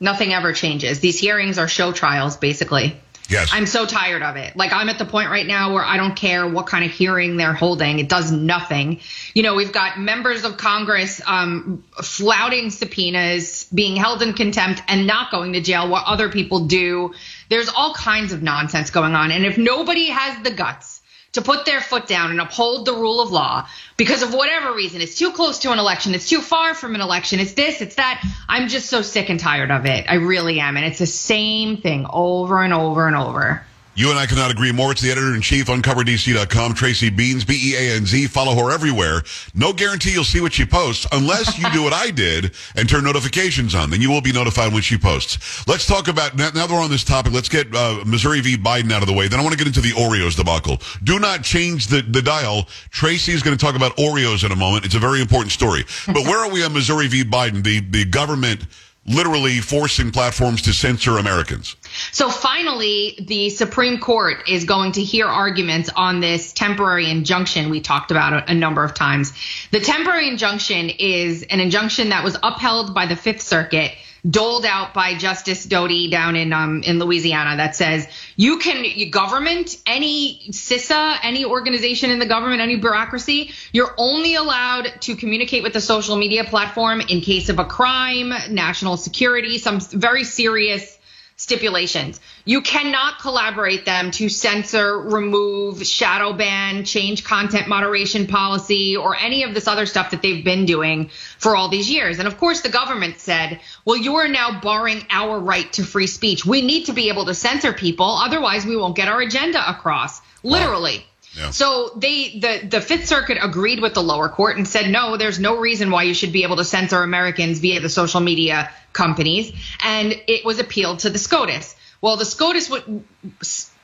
nothing 0.00 0.32
ever 0.32 0.54
changes. 0.54 1.00
These 1.00 1.18
hearings 1.18 1.58
are 1.58 1.68
show 1.68 1.92
trials, 1.92 2.38
basically. 2.38 2.98
Yes. 3.30 3.50
I'm 3.52 3.66
so 3.66 3.86
tired 3.86 4.22
of 4.22 4.36
it. 4.36 4.56
Like 4.56 4.72
I'm 4.72 4.88
at 4.88 4.98
the 4.98 5.04
point 5.04 5.30
right 5.30 5.46
now 5.46 5.72
where 5.72 5.84
I 5.84 5.96
don't 5.96 6.16
care 6.16 6.48
what 6.48 6.66
kind 6.66 6.84
of 6.84 6.90
hearing 6.90 7.36
they're 7.36 7.54
holding. 7.54 8.00
It 8.00 8.08
does 8.08 8.32
nothing. 8.32 9.00
You 9.34 9.44
know, 9.44 9.54
we've 9.54 9.72
got 9.72 10.00
members 10.00 10.44
of 10.44 10.56
Congress 10.56 11.20
um, 11.24 11.84
flouting 12.02 12.70
subpoenas, 12.70 13.68
being 13.72 13.94
held 13.94 14.22
in 14.22 14.32
contempt, 14.32 14.82
and 14.88 15.06
not 15.06 15.30
going 15.30 15.52
to 15.52 15.60
jail. 15.60 15.88
What 15.88 16.06
other 16.06 16.28
people 16.28 16.66
do. 16.66 17.14
There's 17.48 17.68
all 17.68 17.94
kinds 17.94 18.32
of 18.32 18.42
nonsense 18.42 18.90
going 18.90 19.14
on. 19.14 19.30
And 19.30 19.46
if 19.46 19.56
nobody 19.56 20.06
has 20.06 20.42
the 20.42 20.50
guts 20.50 20.99
to 21.32 21.42
put 21.42 21.64
their 21.64 21.80
foot 21.80 22.06
down 22.06 22.30
and 22.30 22.40
uphold 22.40 22.84
the 22.84 22.92
rule 22.92 23.20
of 23.20 23.30
law 23.30 23.68
because 23.96 24.22
of 24.22 24.34
whatever 24.34 24.74
reason, 24.74 25.00
it's 25.00 25.16
too 25.16 25.32
close 25.32 25.60
to 25.60 25.72
an 25.72 25.78
election, 25.78 26.14
it's 26.14 26.28
too 26.28 26.40
far 26.40 26.74
from 26.74 26.94
an 26.94 27.00
election, 27.00 27.38
it's 27.38 27.52
this, 27.52 27.80
it's 27.80 27.96
that. 27.96 28.24
I'm 28.48 28.68
just 28.68 28.88
so 28.88 29.02
sick 29.02 29.28
and 29.28 29.38
tired 29.38 29.70
of 29.70 29.86
it. 29.86 30.06
I 30.08 30.14
really 30.14 30.60
am. 30.60 30.76
And 30.76 30.84
it's 30.84 30.98
the 30.98 31.06
same 31.06 31.76
thing 31.76 32.06
over 32.10 32.62
and 32.62 32.74
over 32.74 33.06
and 33.06 33.16
over. 33.16 33.64
You 34.00 34.08
and 34.08 34.18
I 34.18 34.24
cannot 34.24 34.50
agree 34.50 34.72
more. 34.72 34.92
It's 34.92 35.02
the 35.02 35.10
editor 35.10 35.34
in 35.34 35.42
chief, 35.42 35.66
uncoverdc.com, 35.66 36.72
Tracy 36.72 37.10
Beanz, 37.10 37.46
B 37.46 37.72
E 37.72 37.76
A 37.76 37.96
N 37.96 38.06
Z. 38.06 38.28
Follow 38.28 38.54
her 38.54 38.72
everywhere. 38.72 39.22
No 39.54 39.74
guarantee 39.74 40.10
you'll 40.10 40.24
see 40.24 40.40
what 40.40 40.54
she 40.54 40.64
posts 40.64 41.06
unless 41.12 41.58
you 41.58 41.70
do 41.70 41.82
what 41.82 41.92
I 41.92 42.10
did 42.10 42.52
and 42.76 42.88
turn 42.88 43.04
notifications 43.04 43.74
on. 43.74 43.90
Then 43.90 44.00
you 44.00 44.08
will 44.08 44.22
be 44.22 44.32
notified 44.32 44.72
when 44.72 44.80
she 44.80 44.96
posts. 44.96 45.68
Let's 45.68 45.84
talk 45.84 46.08
about 46.08 46.34
now, 46.34 46.48
that 46.48 46.70
we're 46.70 46.82
on 46.82 46.88
this 46.88 47.04
topic. 47.04 47.34
Let's 47.34 47.50
get 47.50 47.74
uh, 47.74 48.02
Missouri 48.06 48.40
v. 48.40 48.56
Biden 48.56 48.90
out 48.90 49.02
of 49.02 49.06
the 49.06 49.12
way. 49.12 49.28
Then 49.28 49.38
I 49.38 49.42
want 49.42 49.52
to 49.52 49.58
get 49.58 49.66
into 49.66 49.82
the 49.82 49.92
Oreos 49.92 50.34
debacle. 50.34 50.80
Do 51.04 51.18
not 51.18 51.42
change 51.42 51.88
the, 51.88 52.00
the 52.00 52.22
dial. 52.22 52.68
Tracy 52.88 53.32
is 53.32 53.42
going 53.42 53.54
to 53.54 53.62
talk 53.62 53.76
about 53.76 53.94
Oreos 53.98 54.46
in 54.46 54.50
a 54.50 54.56
moment. 54.56 54.86
It's 54.86 54.94
a 54.94 54.98
very 54.98 55.20
important 55.20 55.52
story. 55.52 55.84
But 56.06 56.24
where 56.24 56.42
are 56.42 56.50
we 56.50 56.64
on 56.64 56.72
Missouri 56.72 57.06
v. 57.06 57.22
Biden? 57.22 57.62
The 57.62 57.80
the 57.80 58.06
government 58.06 58.64
literally 59.06 59.58
forcing 59.58 60.10
platforms 60.10 60.62
to 60.62 60.72
censor 60.72 61.18
Americans. 61.18 61.76
So 62.12 62.30
finally, 62.30 63.18
the 63.20 63.50
Supreme 63.50 63.98
Court 63.98 64.48
is 64.48 64.64
going 64.64 64.92
to 64.92 65.02
hear 65.02 65.26
arguments 65.26 65.90
on 65.94 66.20
this 66.20 66.52
temporary 66.52 67.10
injunction 67.10 67.70
we 67.70 67.80
talked 67.80 68.10
about 68.10 68.48
a, 68.48 68.54
number 68.54 68.84
of 68.84 68.94
times. 68.94 69.32
The 69.70 69.80
temporary 69.80 70.28
injunction 70.28 70.90
is 70.90 71.44
an 71.44 71.60
injunction 71.60 72.10
that 72.10 72.24
was 72.24 72.36
upheld 72.42 72.94
by 72.94 73.06
the 73.06 73.16
Fifth 73.16 73.40
Circuit 73.40 73.92
doled 74.28 74.66
out 74.66 74.92
by 74.92 75.16
Justice 75.16 75.64
Doughty 75.64 76.10
down 76.10 76.36
in 76.36 76.52
um, 76.52 76.82
in 76.82 76.98
Louisiana 76.98 77.56
that 77.56 77.74
says 77.74 78.06
you 78.36 78.58
can 78.58 78.84
government 79.10 79.76
any 79.86 80.42
CISA 80.50 81.16
any 81.22 81.46
organization 81.46 82.10
in 82.10 82.18
the 82.18 82.26
government 82.26 82.60
any 82.60 82.76
bureaucracy 82.76 83.52
you're 83.72 83.94
only 83.96 84.34
allowed 84.34 84.92
to 85.00 85.16
communicate 85.16 85.62
with 85.62 85.72
the 85.72 85.80
social 85.80 86.16
media 86.16 86.44
platform 86.44 87.00
in 87.00 87.22
case 87.22 87.48
of 87.48 87.58
a 87.58 87.64
crime 87.64 88.30
national 88.50 88.98
security 88.98 89.56
some 89.56 89.80
very 89.80 90.24
serious 90.24 90.98
stipulations. 91.40 92.20
You 92.44 92.60
cannot 92.60 93.18
collaborate 93.18 93.86
them 93.86 94.10
to 94.10 94.28
censor, 94.28 95.00
remove, 95.00 95.86
shadow 95.86 96.34
ban, 96.34 96.84
change 96.84 97.24
content 97.24 97.66
moderation 97.66 98.26
policy, 98.26 98.94
or 98.94 99.16
any 99.16 99.44
of 99.44 99.54
this 99.54 99.66
other 99.66 99.86
stuff 99.86 100.10
that 100.10 100.20
they've 100.20 100.44
been 100.44 100.66
doing 100.66 101.08
for 101.38 101.56
all 101.56 101.70
these 101.70 101.88
years. 101.88 102.18
And 102.18 102.28
of 102.28 102.36
course, 102.36 102.60
the 102.60 102.68
government 102.68 103.20
said, 103.20 103.58
well, 103.86 103.96
you 103.96 104.16
are 104.16 104.28
now 104.28 104.60
barring 104.60 105.02
our 105.08 105.38
right 105.38 105.72
to 105.72 105.82
free 105.82 106.06
speech. 106.06 106.44
We 106.44 106.60
need 106.60 106.84
to 106.84 106.92
be 106.92 107.08
able 107.08 107.24
to 107.24 107.32
censor 107.32 107.72
people, 107.72 108.04
otherwise, 108.04 108.66
we 108.66 108.76
won't 108.76 108.94
get 108.94 109.08
our 109.08 109.22
agenda 109.22 109.66
across. 109.66 110.20
Literally. 110.42 111.06
Yeah. 111.32 111.50
So 111.50 111.92
they 111.96 112.38
the 112.38 112.66
the 112.68 112.80
Fifth 112.80 113.06
Circuit 113.06 113.38
agreed 113.40 113.80
with 113.80 113.94
the 113.94 114.02
lower 114.02 114.28
court 114.28 114.56
and 114.56 114.66
said 114.66 114.90
no, 114.90 115.16
there's 115.16 115.38
no 115.38 115.58
reason 115.58 115.90
why 115.90 116.02
you 116.02 116.14
should 116.14 116.32
be 116.32 116.42
able 116.42 116.56
to 116.56 116.64
censor 116.64 117.02
Americans 117.02 117.60
via 117.60 117.80
the 117.80 117.88
social 117.88 118.20
media 118.20 118.70
companies, 118.92 119.52
and 119.84 120.20
it 120.26 120.44
was 120.44 120.58
appealed 120.58 121.00
to 121.00 121.10
the 121.10 121.18
SCOTUS. 121.18 121.76
Well, 122.00 122.16
the 122.16 122.24
SCOTUS 122.24 122.70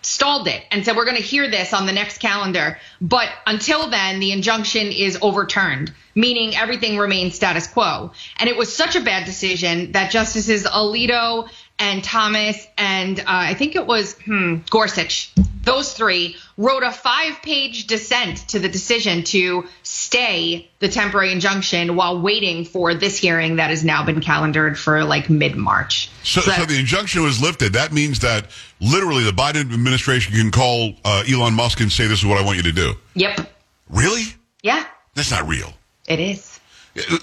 stalled 0.07 0.47
it 0.47 0.63
and 0.71 0.85
said 0.85 0.97
we're 0.97 1.05
going 1.05 1.17
to 1.17 1.23
hear 1.23 1.51
this 1.51 1.75
on 1.75 1.85
the 1.85 1.93
next 1.93 2.19
calendar 2.19 2.79
but 3.01 3.29
until 3.45 3.91
then 3.91 4.21
the 4.21 4.31
injunction 4.31 4.93
is 4.93 5.19
overturned 5.21 5.93
meaning 6.15 6.57
everything 6.57 6.97
remains 6.97 7.35
status 7.35 7.67
quo 7.67 8.13
and 8.39 8.49
it 8.49 8.57
was 8.57 8.75
such 8.75 8.95
a 8.95 9.01
bad 9.01 9.25
decision 9.25 9.91
that 9.93 10.13
justices 10.13 10.65
alito 10.65 11.49
and 11.79 12.03
thomas 12.03 12.67
and 12.77 13.21
uh, 13.21 13.25
i 13.27 13.55
think 13.55 13.77
it 13.77 13.87
was 13.87 14.15
hmm, 14.25 14.57
gorsuch 14.71 15.33
those 15.67 15.93
three 15.93 16.37
wrote 16.57 16.85
a 16.85 16.93
five 16.93 17.43
page 17.43 17.89
dissent 17.89 18.49
to 18.49 18.59
the 18.61 18.69
decision 18.69 19.25
to 19.25 19.67
stay 19.83 20.71
the 20.79 20.89
temporary 20.89 21.33
injunction 21.33 21.97
while 21.97 22.23
waiting 22.23 22.65
for 22.65 22.95
this 22.95 23.19
hearing 23.19 23.57
that 23.57 23.71
has 23.71 23.85
now 23.85 24.05
been 24.05 24.21
calendared 24.21 24.79
for 24.79 25.05
like 25.05 25.29
mid 25.29 25.57
March. 25.57 26.09
So, 26.23 26.41
so, 26.41 26.53
so, 26.53 26.65
the 26.65 26.79
injunction 26.79 27.23
was 27.23 27.43
lifted. 27.43 27.73
That 27.73 27.93
means 27.93 28.21
that 28.21 28.47
literally 28.81 29.25
the 29.25 29.33
Biden 29.33 29.73
administration 29.73 30.35
can 30.35 30.53
call 30.53 30.95
uh, 31.05 31.25
Elon 31.29 31.55
Musk 31.55 31.81
and 31.81 31.91
say, 31.91 32.07
This 32.07 32.21
is 32.21 32.27
what 32.27 32.39
I 32.39 32.45
want 32.45 32.57
you 32.59 32.63
to 32.63 32.73
do. 32.73 32.95
Yep. 33.15 33.53
Really? 33.91 34.23
Yeah. 34.63 34.87
That's 35.15 35.33
not 35.33 35.49
real. 35.49 35.73
It 36.07 36.21
is. 36.21 36.56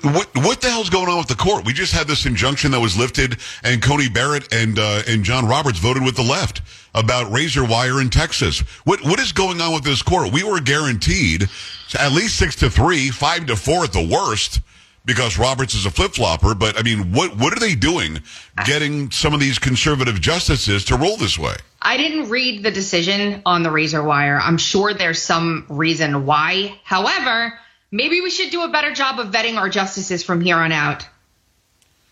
What 0.03 0.29
what 0.35 0.61
the 0.61 0.69
hell's 0.69 0.89
going 0.89 1.09
on 1.09 1.17
with 1.17 1.27
the 1.27 1.35
court? 1.35 1.65
We 1.65 1.73
just 1.73 1.93
had 1.93 2.07
this 2.07 2.27
injunction 2.27 2.71
that 2.71 2.79
was 2.79 2.95
lifted, 2.95 3.37
and 3.63 3.81
Coney 3.81 4.07
Barrett 4.07 4.53
and 4.53 4.77
uh, 4.77 5.01
and 5.07 5.23
John 5.23 5.47
Roberts 5.47 5.79
voted 5.79 6.03
with 6.03 6.15
the 6.15 6.23
left 6.23 6.61
about 6.93 7.31
razor 7.31 7.65
wire 7.65 7.99
in 7.99 8.09
Texas. 8.09 8.59
What 8.83 9.03
what 9.03 9.19
is 9.19 9.31
going 9.31 9.61
on 9.61 9.73
with 9.73 9.83
this 9.83 10.03
court? 10.03 10.31
We 10.31 10.43
were 10.43 10.59
guaranteed 10.59 11.49
at 11.97 12.11
least 12.11 12.37
six 12.37 12.55
to 12.57 12.69
three, 12.69 13.09
five 13.09 13.47
to 13.47 13.55
four 13.55 13.83
at 13.83 13.93
the 13.93 14.07
worst, 14.07 14.61
because 15.05 15.39
Roberts 15.39 15.73
is 15.73 15.87
a 15.87 15.91
flip 15.91 16.13
flopper. 16.13 16.53
But 16.53 16.77
I 16.77 16.83
mean, 16.83 17.11
what 17.11 17.35
what 17.35 17.51
are 17.51 17.59
they 17.59 17.73
doing, 17.73 18.19
getting 18.65 19.09
some 19.09 19.33
of 19.33 19.39
these 19.39 19.57
conservative 19.57 20.21
justices 20.21 20.85
to 20.85 20.97
roll 20.97 21.17
this 21.17 21.39
way? 21.39 21.55
I 21.81 21.97
didn't 21.97 22.29
read 22.29 22.61
the 22.61 22.71
decision 22.71 23.41
on 23.43 23.63
the 23.63 23.71
razor 23.71 24.03
wire. 24.03 24.39
I'm 24.39 24.59
sure 24.59 24.93
there's 24.93 25.21
some 25.21 25.65
reason 25.67 26.27
why. 26.27 26.79
However 26.83 27.59
Maybe 27.93 28.21
we 28.21 28.31
should 28.31 28.49
do 28.49 28.63
a 28.63 28.69
better 28.69 28.91
job 28.91 29.19
of 29.19 29.27
vetting 29.27 29.55
our 29.55 29.69
justices 29.69 30.23
from 30.23 30.41
here 30.41 30.57
on 30.57 30.71
out. 30.71 31.05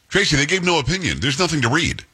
Tracy, 0.10 0.36
they 0.36 0.46
gave 0.46 0.64
no 0.64 0.78
opinion. 0.78 1.20
There's 1.20 1.40
nothing 1.40 1.64
to 1.64 1.70
read. 1.70 2.06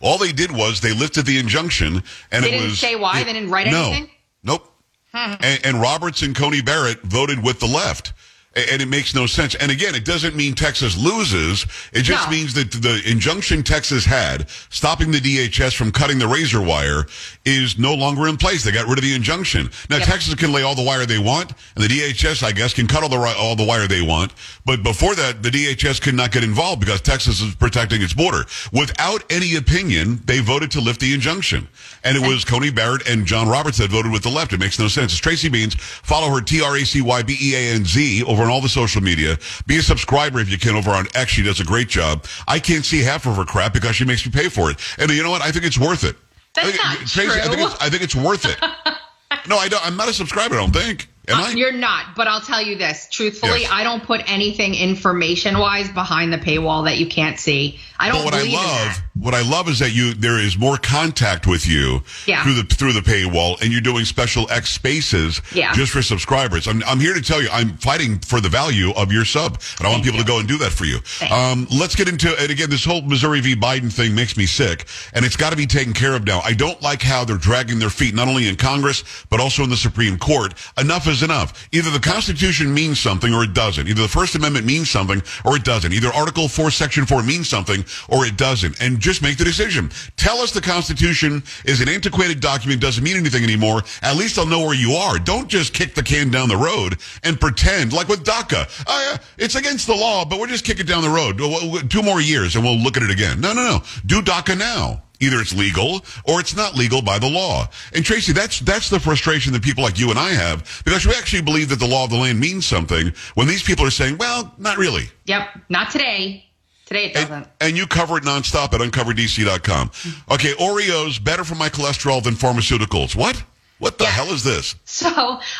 All 0.00 0.16
they 0.16 0.30
did 0.30 0.52
was 0.52 0.80
they 0.80 0.92
lifted 0.92 1.26
the 1.26 1.36
injunction, 1.38 2.04
and 2.30 2.44
they 2.44 2.48
it 2.48 2.50
didn't 2.52 2.66
was 2.68 2.78
say 2.78 2.94
why. 2.94 3.20
It, 3.20 3.24
they 3.24 3.32
didn't 3.32 3.50
write 3.50 3.66
no, 3.66 3.86
anything. 3.86 4.10
Nope. 4.44 4.72
Hmm. 5.12 5.34
and, 5.40 5.66
and 5.66 5.80
Roberts 5.80 6.22
and 6.22 6.36
Coney 6.36 6.62
Barrett 6.62 7.02
voted 7.02 7.42
with 7.42 7.58
the 7.58 7.66
left 7.66 8.12
and 8.56 8.80
it 8.80 8.88
makes 8.88 9.14
no 9.14 9.26
sense. 9.26 9.54
And 9.54 9.70
again, 9.70 9.94
it 9.94 10.04
doesn't 10.04 10.34
mean 10.34 10.54
Texas 10.54 10.96
loses. 10.96 11.66
It 11.92 12.02
just 12.02 12.26
no. 12.26 12.36
means 12.36 12.54
that 12.54 12.72
the 12.72 13.02
injunction 13.06 13.62
Texas 13.62 14.04
had 14.04 14.48
stopping 14.70 15.10
the 15.10 15.18
DHS 15.18 15.76
from 15.76 15.92
cutting 15.92 16.18
the 16.18 16.26
razor 16.26 16.62
wire 16.62 17.06
is 17.44 17.78
no 17.78 17.94
longer 17.94 18.26
in 18.28 18.36
place. 18.36 18.64
They 18.64 18.72
got 18.72 18.86
rid 18.86 18.98
of 18.98 19.04
the 19.04 19.14
injunction. 19.14 19.70
Now 19.90 19.98
yep. 19.98 20.06
Texas 20.06 20.34
can 20.34 20.52
lay 20.52 20.62
all 20.62 20.74
the 20.74 20.82
wire 20.82 21.04
they 21.04 21.18
want, 21.18 21.52
and 21.74 21.84
the 21.84 21.88
DHS, 21.88 22.42
I 22.42 22.52
guess, 22.52 22.72
can 22.72 22.86
cut 22.86 23.02
all 23.02 23.08
the 23.10 23.18
all 23.38 23.56
the 23.56 23.64
wire 23.64 23.86
they 23.86 24.00
want. 24.00 24.32
But 24.64 24.82
before 24.82 25.14
that, 25.14 25.42
the 25.42 25.50
DHS 25.50 26.00
could 26.00 26.14
not 26.14 26.32
get 26.32 26.42
involved 26.42 26.80
because 26.80 27.02
Texas 27.02 27.40
is 27.40 27.54
protecting 27.54 28.00
its 28.00 28.14
border. 28.14 28.44
Without 28.72 29.22
any 29.30 29.56
opinion, 29.56 30.20
they 30.24 30.40
voted 30.40 30.70
to 30.72 30.80
lift 30.80 31.00
the 31.00 31.12
injunction, 31.12 31.68
and 32.04 32.16
it 32.16 32.26
was 32.26 32.44
Coney 32.44 32.70
Barrett 32.70 33.06
and 33.08 33.26
John 33.26 33.48
Roberts 33.48 33.78
that 33.78 33.90
voted 33.90 34.12
with 34.12 34.22
the 34.22 34.30
left. 34.30 34.52
It 34.54 34.60
makes 34.60 34.78
no 34.78 34.88
sense. 34.88 35.12
It's 35.12 35.20
Tracy 35.20 35.50
Beanz. 35.50 35.78
Follow 35.78 36.34
her 36.34 36.40
T 36.40 36.62
R 36.62 36.76
A 36.76 36.84
C 36.84 37.02
Y 37.02 37.22
B 37.22 37.36
E 37.40 37.54
A 37.54 37.74
N 37.74 37.84
Z 37.84 38.24
over 38.24 38.45
on 38.46 38.52
all 38.52 38.60
the 38.60 38.68
social 38.68 39.02
media. 39.02 39.38
Be 39.66 39.78
a 39.78 39.82
subscriber 39.82 40.40
if 40.40 40.50
you 40.50 40.58
can 40.58 40.76
over 40.76 40.90
on 40.90 41.06
X. 41.14 41.32
She 41.32 41.42
does 41.42 41.60
a 41.60 41.64
great 41.64 41.88
job. 41.88 42.24
I 42.48 42.58
can't 42.58 42.84
see 42.84 43.02
half 43.02 43.26
of 43.26 43.36
her 43.36 43.44
crap 43.44 43.72
because 43.72 43.96
she 43.96 44.04
makes 44.04 44.24
me 44.24 44.32
pay 44.32 44.48
for 44.48 44.70
it. 44.70 44.78
And 44.98 45.10
you 45.10 45.22
know 45.22 45.30
what? 45.30 45.42
I 45.42 45.50
think 45.50 45.64
it's 45.64 45.78
worth 45.78 46.04
it. 46.04 46.16
That's 46.54 46.68
I 46.68 46.70
think, 46.70 46.82
not 46.82 46.96
Tracy, 47.06 47.28
true. 47.28 47.40
I 47.40 47.48
think, 47.54 47.60
it's, 47.60 47.82
I 47.82 47.90
think 47.90 48.02
it's 48.02 48.14
worth 48.14 48.44
it. 48.46 48.58
no, 49.48 49.58
I 49.58 49.68
don't. 49.68 49.84
I'm 49.84 49.96
not 49.96 50.08
a 50.08 50.14
subscriber. 50.14 50.54
I 50.54 50.58
don't 50.58 50.72
think. 50.72 51.08
Am 51.28 51.38
uh, 51.38 51.48
I? 51.48 51.50
You're 51.50 51.72
not, 51.72 52.16
but 52.16 52.26
I'll 52.28 52.40
tell 52.40 52.62
you 52.62 52.76
this. 52.76 53.08
Truthfully, 53.10 53.62
yes. 53.62 53.70
I 53.72 53.82
don't 53.82 54.02
put 54.02 54.22
anything 54.30 54.74
information 54.74 55.58
wise 55.58 55.90
behind 55.90 56.32
the 56.32 56.38
paywall 56.38 56.84
that 56.84 56.98
you 56.98 57.06
can't 57.06 57.38
see. 57.38 57.78
I 57.98 58.08
don't. 58.08 58.24
But 58.24 58.32
what 58.32 58.34
I 58.34 58.44
love, 58.44 59.02
what 59.20 59.34
I 59.34 59.42
love 59.42 59.68
is 59.68 59.78
that 59.78 59.94
you 59.94 60.14
there 60.14 60.38
is 60.38 60.58
more 60.58 60.76
contact 60.76 61.46
with 61.46 61.66
you 61.66 62.02
yeah. 62.26 62.42
through 62.42 62.54
the 62.54 62.62
through 62.62 62.92
the 62.92 63.00
paywall, 63.00 63.60
and 63.60 63.72
you're 63.72 63.80
doing 63.80 64.04
special 64.04 64.50
X 64.50 64.70
spaces 64.70 65.40
yeah. 65.52 65.72
just 65.74 65.92
for 65.92 66.02
subscribers. 66.02 66.66
I'm 66.66 66.82
I'm 66.84 67.00
here 67.00 67.14
to 67.14 67.22
tell 67.22 67.42
you, 67.42 67.48
I'm 67.50 67.76
fighting 67.78 68.18
for 68.18 68.40
the 68.40 68.48
value 68.48 68.90
of 68.92 69.12
your 69.12 69.24
sub, 69.24 69.60
and 69.78 69.86
I 69.86 69.90
want 69.90 70.04
people 70.04 70.18
you. 70.18 70.24
to 70.24 70.28
go 70.28 70.38
and 70.38 70.48
do 70.48 70.58
that 70.58 70.72
for 70.72 70.84
you. 70.84 70.98
Um, 71.30 71.66
let's 71.70 71.94
get 71.94 72.08
into 72.08 72.34
and 72.38 72.50
again, 72.50 72.70
this 72.70 72.84
whole 72.84 73.02
Missouri 73.02 73.40
v. 73.40 73.54
Biden 73.54 73.92
thing 73.92 74.14
makes 74.14 74.36
me 74.36 74.46
sick, 74.46 74.86
and 75.14 75.24
it's 75.24 75.36
got 75.36 75.50
to 75.50 75.56
be 75.56 75.66
taken 75.66 75.92
care 75.92 76.14
of 76.14 76.24
now. 76.24 76.40
I 76.44 76.52
don't 76.52 76.80
like 76.82 77.02
how 77.02 77.24
they're 77.24 77.36
dragging 77.36 77.78
their 77.78 77.90
feet 77.90 78.14
not 78.14 78.28
only 78.28 78.48
in 78.48 78.56
Congress 78.56 79.04
but 79.30 79.40
also 79.40 79.62
in 79.62 79.70
the 79.70 79.76
Supreme 79.76 80.18
Court. 80.18 80.54
Enough 80.78 81.08
is 81.08 81.22
enough. 81.22 81.68
Either 81.72 81.90
the 81.90 82.00
Constitution 82.00 82.72
means 82.72 83.00
something 83.00 83.32
or 83.32 83.44
it 83.44 83.54
doesn't. 83.54 83.88
Either 83.88 84.02
the 84.02 84.08
First 84.08 84.34
Amendment 84.34 84.66
means 84.66 84.90
something 84.90 85.22
or 85.44 85.56
it 85.56 85.64
doesn't. 85.64 85.92
Either 85.92 86.12
Article 86.12 86.48
4, 86.48 86.70
Section 86.70 87.06
4 87.06 87.22
means 87.22 87.48
something 87.48 87.84
or 88.08 88.24
it 88.26 88.36
doesn't. 88.36 88.80
And 88.80 89.00
just 89.06 89.22
make 89.22 89.38
the 89.38 89.44
decision. 89.44 89.88
Tell 90.16 90.38
us 90.38 90.50
the 90.50 90.60
Constitution 90.60 91.40
is 91.64 91.80
an 91.80 91.88
antiquated 91.88 92.40
document, 92.40 92.80
doesn't 92.80 93.04
mean 93.04 93.16
anything 93.16 93.44
anymore. 93.44 93.82
At 94.02 94.16
least 94.16 94.36
I'll 94.36 94.46
know 94.46 94.66
where 94.66 94.74
you 94.74 94.94
are. 94.94 95.16
Don't 95.20 95.46
just 95.46 95.72
kick 95.72 95.94
the 95.94 96.02
can 96.02 96.28
down 96.28 96.48
the 96.48 96.56
road 96.56 96.96
and 97.22 97.40
pretend, 97.40 97.92
like 97.92 98.08
with 98.08 98.24
DACA. 98.24 98.68
Uh, 98.84 99.16
it's 99.38 99.54
against 99.54 99.86
the 99.86 99.94
law, 99.94 100.24
but 100.24 100.40
we'll 100.40 100.48
just 100.48 100.64
kick 100.64 100.80
it 100.80 100.88
down 100.88 101.04
the 101.04 101.08
road. 101.08 101.88
Two 101.88 102.02
more 102.02 102.20
years 102.20 102.56
and 102.56 102.64
we'll 102.64 102.76
look 102.76 102.96
at 102.96 103.04
it 103.04 103.10
again. 103.10 103.40
No, 103.40 103.52
no, 103.52 103.62
no. 103.62 103.82
Do 104.06 104.20
DACA 104.20 104.58
now. 104.58 105.02
Either 105.20 105.40
it's 105.40 105.54
legal 105.54 106.04
or 106.24 106.40
it's 106.40 106.56
not 106.56 106.74
legal 106.74 107.00
by 107.00 107.18
the 107.18 107.30
law. 107.30 107.66
And 107.94 108.04
Tracy, 108.04 108.32
that's 108.32 108.60
that's 108.60 108.90
the 108.90 109.00
frustration 109.00 109.52
that 109.52 109.62
people 109.62 109.82
like 109.82 109.98
you 109.98 110.10
and 110.10 110.18
I 110.18 110.30
have 110.30 110.82
because 110.84 111.06
we 111.06 111.12
actually 111.12 111.42
believe 111.42 111.70
that 111.70 111.78
the 111.78 111.86
law 111.86 112.04
of 112.04 112.10
the 112.10 112.16
land 112.16 112.38
means 112.38 112.66
something 112.66 113.14
when 113.34 113.46
these 113.46 113.62
people 113.62 113.86
are 113.86 113.90
saying, 113.90 114.18
well, 114.18 114.52
not 114.58 114.76
really. 114.76 115.08
Yep, 115.24 115.48
not 115.70 115.90
today. 115.90 116.45
Today 116.86 117.06
it 117.06 117.14
doesn't. 117.14 117.32
And, 117.32 117.48
and, 117.60 117.76
you 117.76 117.86
cover 117.86 118.16
it 118.16 118.24
nonstop 118.24 118.72
at 118.72 118.80
uncoverdc.com. 118.80 119.88
Mm-hmm. 119.88 120.32
Okay, 120.32 120.52
Oreos 120.52 121.22
better 121.22 121.42
for 121.44 121.56
my 121.56 121.68
cholesterol 121.68 122.22
than 122.22 122.34
pharmaceuticals. 122.34 123.16
What? 123.16 123.42
What 123.78 123.98
the 123.98 124.04
yes. 124.04 124.14
hell 124.14 124.32
is 124.32 124.42
this? 124.44 124.74
So 124.84 125.10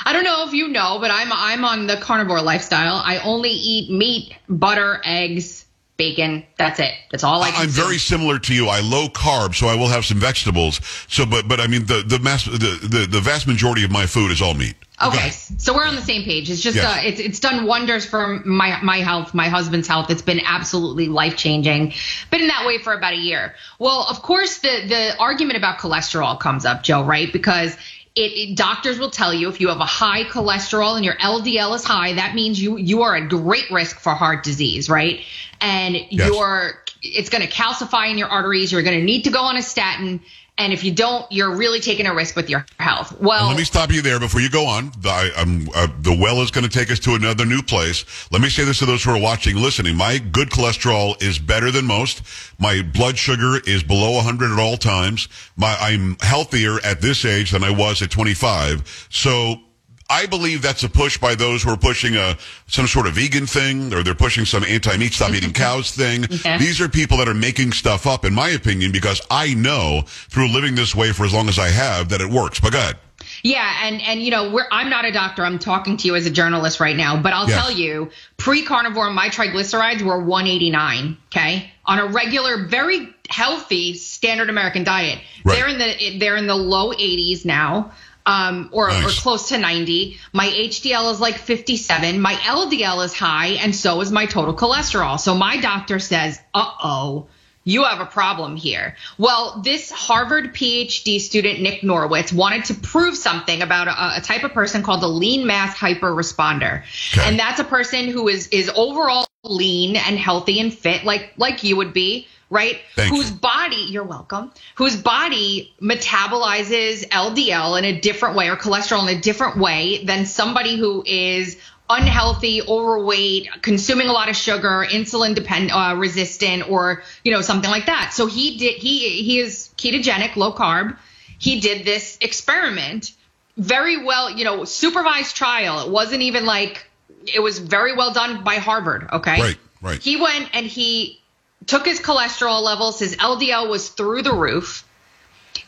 I 0.05 0.13
don't 0.13 0.25
know 0.25 0.47
if 0.47 0.55
you 0.55 0.69
know, 0.69 0.99
but 1.01 1.11
I'm 1.11 1.29
I'm 1.33 1.65
on 1.65 1.87
the 1.87 1.97
carnivore 1.97 2.41
lifestyle. 2.41 3.03
I 3.05 3.19
only 3.19 3.51
eat 3.51 3.91
meat, 3.91 4.35
butter, 4.49 5.03
eggs, 5.05 5.67
bacon. 5.97 6.45
That's 6.57 6.81
it. 6.81 6.93
That's 7.11 7.25
all 7.25 7.43
I. 7.43 7.51
I'm 7.51 7.69
very 7.69 7.99
similar 7.99 8.39
to 8.39 8.55
you. 8.55 8.69
I 8.69 8.81
low 8.81 9.09
carb, 9.09 9.55
so 9.55 9.67
I 9.67 9.75
will 9.75 9.89
have 9.89 10.05
some 10.07 10.19
vegetables. 10.19 10.81
So, 11.09 11.27
but 11.27 11.49
but 11.49 11.61
I 11.61 11.67
mean 11.67 11.87
the 11.87 12.03
the 12.07 12.19
mass 12.19 12.45
the 12.47 12.79
the, 12.83 13.07
the 13.11 13.21
vast 13.21 13.47
majority 13.47 13.85
of 13.85 13.91
my 13.91 14.07
food 14.07 14.31
is 14.31 14.41
all 14.41 14.55
meat. 14.55 14.77
Okay, 15.03 15.29
so 15.31 15.75
we're 15.75 15.85
on 15.85 15.95
the 15.95 16.01
same 16.01 16.23
page. 16.23 16.51
It's 16.51 16.63
just 16.63 16.77
yes. 16.77 16.85
uh, 16.85 17.01
it's 17.07 17.21
it's 17.21 17.41
done 17.41 17.67
wonders 17.67 18.07
for 18.07 18.41
my 18.47 18.81
my 18.83 18.99
health, 18.99 19.35
my 19.35 19.49
husband's 19.49 19.87
health. 19.87 20.09
It's 20.09 20.23
been 20.23 20.41
absolutely 20.41 21.09
life 21.09 21.37
changing. 21.37 21.93
Been 22.31 22.41
in 22.41 22.49
that 22.49 22.67
way 22.67 22.79
for 22.79 22.95
about 22.95 23.13
a 23.13 23.19
year. 23.19 23.55
Well, 23.79 24.07
of 24.09 24.23
course, 24.23 24.59
the 24.59 24.87
the 24.89 25.19
argument 25.19 25.59
about 25.59 25.79
cholesterol 25.79 26.41
comes 26.41 26.65
up, 26.65 26.83
Joe, 26.83 27.05
right? 27.05 27.31
Because 27.31 27.77
it, 28.15 28.33
it, 28.33 28.57
doctors 28.57 28.99
will 28.99 29.11
tell 29.11 29.35
you 29.35 29.51
if 29.51 29.61
you 29.61 29.69
have 29.69 29.81
a 29.81 29.85
high 29.85 30.25
cholesterol 30.25 30.97
and 30.97 31.05
your 31.05 31.17
LDL 31.17 31.77
is 31.77 31.85
high, 31.85 32.15
that 32.15 32.35
means 32.35 32.61
you 32.61 32.79
you 32.79 33.03
are 33.03 33.15
at 33.15 33.29
great 33.29 33.71
risk 33.71 34.01
for 34.01 34.15
heart 34.15 34.45
disease, 34.45 34.89
right? 34.89 35.21
And 35.61 35.95
yes. 35.95 36.31
you're 36.33 36.83
it's 37.03 37.29
going 37.29 37.47
to 37.47 37.53
calcify 37.53 38.11
in 38.11 38.17
your 38.17 38.29
arteries. 38.29 38.73
You're 38.73 38.83
going 38.83 38.99
to 38.99 39.05
need 39.05 39.25
to 39.25 39.31
go 39.31 39.41
on 39.41 39.57
a 39.57 39.63
statin. 39.63 40.23
And 40.59 40.73
if 40.73 40.85
you 40.85 40.93
don't, 40.93 41.31
you're 41.31 41.55
really 41.55 41.81
taking 41.81 42.07
a 42.07 42.15
risk 42.15 42.35
with 42.35 42.49
your 42.49 42.65
health. 42.79 43.21
Well, 43.21 43.49
let 43.49 43.59
me 43.59 43.65
stop 43.65 43.93
you 43.93 44.01
there 44.01 44.19
before 44.19 44.41
you 44.41 44.49
go 44.49 44.65
on. 44.67 44.91
The, 45.01 45.11
I, 45.11 45.31
uh, 45.75 45.89
the 46.01 46.17
well 46.19 46.41
is 46.41 46.51
going 46.51 46.65
to 46.65 46.71
take 46.71 46.91
us 46.91 46.99
to 47.01 47.15
another 47.15 47.45
new 47.45 47.63
place. 47.63 48.05
Let 48.33 48.41
me 48.41 48.49
say 48.49 48.65
this 48.65 48.79
to 48.79 48.87
those 48.87 49.05
who 49.05 49.11
are 49.11 49.21
watching, 49.21 49.57
listening. 49.57 49.97
My 49.97 50.17
good 50.17 50.49
cholesterol 50.49 51.23
is 51.23 51.39
better 51.39 51.71
than 51.71 51.85
most. 51.85 52.23
My 52.59 52.81
blood 52.81 53.19
sugar 53.19 53.61
is 53.67 53.83
below 53.83 54.13
100 54.13 54.51
at 54.51 54.59
all 54.59 54.79
times. 54.79 55.29
My, 55.57 55.77
I'm 55.79 56.17
healthier 56.21 56.79
at 56.83 57.03
this 57.03 57.27
age 57.27 57.51
than 57.51 57.63
I 57.63 57.71
was 57.71 58.01
at 58.01 58.11
25. 58.11 59.09
So 59.11 59.61
I 60.09 60.27
believe 60.27 60.63
that's 60.63 60.85
a 60.85 60.89
push 60.89 61.19
by 61.19 61.35
those 61.35 61.63
who 61.63 61.71
are 61.71 61.77
pushing 61.77 62.17
a 62.17 62.37
some 62.67 62.87
sort 62.87 63.07
of 63.07 63.15
vegan 63.15 63.47
thing, 63.47 63.93
or 63.93 64.03
they're 64.03 64.15
pushing 64.15 64.45
some 64.45 64.65
anti-meat, 64.65 65.13
stop 65.13 65.31
eating 65.31 65.51
mm-hmm. 65.51 65.63
cows 65.63 65.91
thing. 65.91 66.27
Yeah. 66.45 66.59
These 66.59 66.81
are 66.81 66.89
people 66.89 67.19
that 67.19 67.29
are 67.29 67.35
making 67.35 67.73
stuff 67.73 68.07
up, 68.07 68.25
in 68.25 68.35
my 68.35 68.51
opinion, 68.51 68.93
because 68.93 69.21
I 69.31 69.55
know 69.55 70.03
through 70.07 70.49
living 70.49 70.75
this 70.75 70.95
way 70.95 71.13
for 71.13 71.25
as 71.25 71.33
long 71.33 71.49
as 71.49 71.59
I 71.59 71.69
have 71.69 72.11
that 72.11 72.21
it 72.21 72.31
works. 72.31 72.61
But 72.61 72.73
go 72.73 72.79
ahead. 72.79 72.97
Yeah, 73.43 73.71
and 73.83 74.01
and 74.03 74.23
you 74.23 74.31
know, 74.31 74.61
I'm 74.71 74.91
not 74.91 75.05
a 75.05 75.13
doctor. 75.13 75.45
I'm 75.45 75.59
talking 75.59 75.97
to 75.99 76.07
you 76.07 76.15
as 76.15 76.27
a 76.27 76.31
journalist 76.31 76.81
right 76.81 76.97
now, 76.97 77.21
but 77.21 77.33
I'll 77.33 77.49
yes. 77.49 77.61
tell 77.61 77.71
you, 77.71 78.11
pre-carnivore, 78.37 79.11
my 79.11 79.29
triglycerides 79.29 80.03
were 80.03 80.23
189. 80.23 81.17
Okay, 81.27 81.71
on 81.85 81.99
a 81.99 82.07
regular, 82.07 82.67
very 82.67 83.15
healthy 83.29 83.95
standard 83.95 84.51
American 84.51 84.85
diet. 84.85 85.19
Right. 85.45 85.57
They're 85.57 85.69
in 85.69 85.79
the 85.79 86.19
they're 86.19 86.37
in 86.37 86.47
the 86.47 86.57
low 86.57 86.93
80s 86.93 87.45
now. 87.45 87.93
Um, 88.27 88.69
or, 88.73 88.89
Nice. 88.89 89.05
or 89.05 89.23
close 89.23 89.49
to 89.51 89.59
90. 89.59 90.19
My 90.33 90.47
HDL 90.49 91.13
is 91.13 91.21
like 91.21 91.37
57. 91.39 92.21
My 92.21 92.35
LDL 92.35 93.05
is 93.05 93.15
high, 93.15 93.59
and 93.63 93.75
so 93.75 94.01
is 94.01 94.11
my 94.13 94.27
total 94.27 94.55
cholesterol. 94.55 95.19
So 95.19 95.35
my 95.35 95.57
doctor 95.59 95.99
says, 95.99 96.41
uh 96.53 96.71
oh, 96.83 97.29
you 97.63 97.83
have 97.85 98.01
a 98.01 98.07
problem 98.07 98.55
here. 98.57 98.95
Well, 99.19 99.61
this 99.65 99.91
Harvard 99.91 100.55
PhD 100.55 101.21
student, 101.21 101.61
Nick 101.61 101.81
Norwitz, 101.81 102.33
wanted 102.33 102.67
to 102.67 102.75
prove 102.75 103.17
something 103.17 103.61
about 103.63 103.89
a, 103.89 104.19
a 104.19 104.21
type 104.21 104.45
of 104.45 104.53
person 104.53 104.83
called 104.85 105.03
a 105.03 105.09
lean 105.09 105.47
mass 105.47 105.77
hyperresponder. 105.77 106.83
Okay. 107.13 107.29
And 107.29 107.39
that's 107.39 107.59
a 107.59 107.65
person 107.65 108.09
who 108.09 108.29
is, 108.29 108.47
is 108.49 108.71
overall 108.75 109.27
lean 109.43 109.97
and 109.97 110.17
healthy 110.19 110.61
and 110.61 110.73
fit, 110.73 111.05
like, 111.05 111.33
like 111.37 111.65
you 111.65 111.77
would 111.77 111.93
be. 111.93 112.29
Right? 112.49 112.79
Thank 112.95 113.13
whose 113.13 113.31
you. 113.31 113.37
body, 113.39 113.87
you're 113.89 114.05
welcome, 114.05 114.53
whose 114.77 114.97
body 114.97 115.75
metabolizes 115.81 117.05
LDL 117.09 117.77
in 117.79 117.85
a 117.85 118.01
different 118.01 118.37
way 118.37 118.49
or 118.49 118.57
cholesterol 118.57 119.09
in 119.09 119.17
a 119.17 119.21
different 119.21 119.57
way 119.59 120.05
than 120.05 120.27
somebody 120.27 120.77
who 120.77 121.03
is 121.05 121.59
unhealthy, 121.89 122.63
overweight, 122.63 123.49
consuming 123.63 124.09
a 124.09 124.13
lot 124.13 124.29
of 124.29 124.37
sugar, 124.37 124.87
insulin 124.89 125.35
dependent, 125.35 125.73
uh, 125.73 125.97
resistant, 125.97 126.69
or 126.71 127.03
you 127.25 127.33
know 127.33 127.41
something 127.41 127.71
like 127.71 127.87
that. 127.87 128.13
So 128.13 128.27
he 128.27 128.59
did. 128.59 128.77
He 128.77 129.23
he 129.23 129.39
is 129.41 129.71
ketogenic, 129.77 130.37
low 130.37 130.53
carb. 130.53 130.97
He 131.39 131.61
did 131.61 131.85
this 131.85 132.19
experiment 132.21 133.13
very 133.57 134.05
well. 134.05 134.31
You 134.31 134.45
know, 134.45 134.65
supervised 134.65 135.37
trial. 135.37 135.87
It 135.87 135.91
wasn't 135.91 136.23
even 136.23 136.47
like 136.47 136.87
it 137.27 137.41
was 137.41 137.59
very 137.59 137.95
well 137.95 138.13
done 138.13 138.45
by 138.45 138.57
Harvard. 138.57 139.09
Okay. 139.13 139.41
Right, 139.41 139.59
right. 139.83 140.03
He 140.03 140.21
went 140.21 140.51
and 140.55 140.67
he 140.67 141.21
took 141.67 141.85
his 141.87 142.01
cholesterol 142.01 142.63
levels. 142.63 142.99
His 142.99 143.17
LDL 143.17 143.69
was 143.69 143.89
through 143.89 144.23
the 144.23 144.33
roof. 144.35 144.85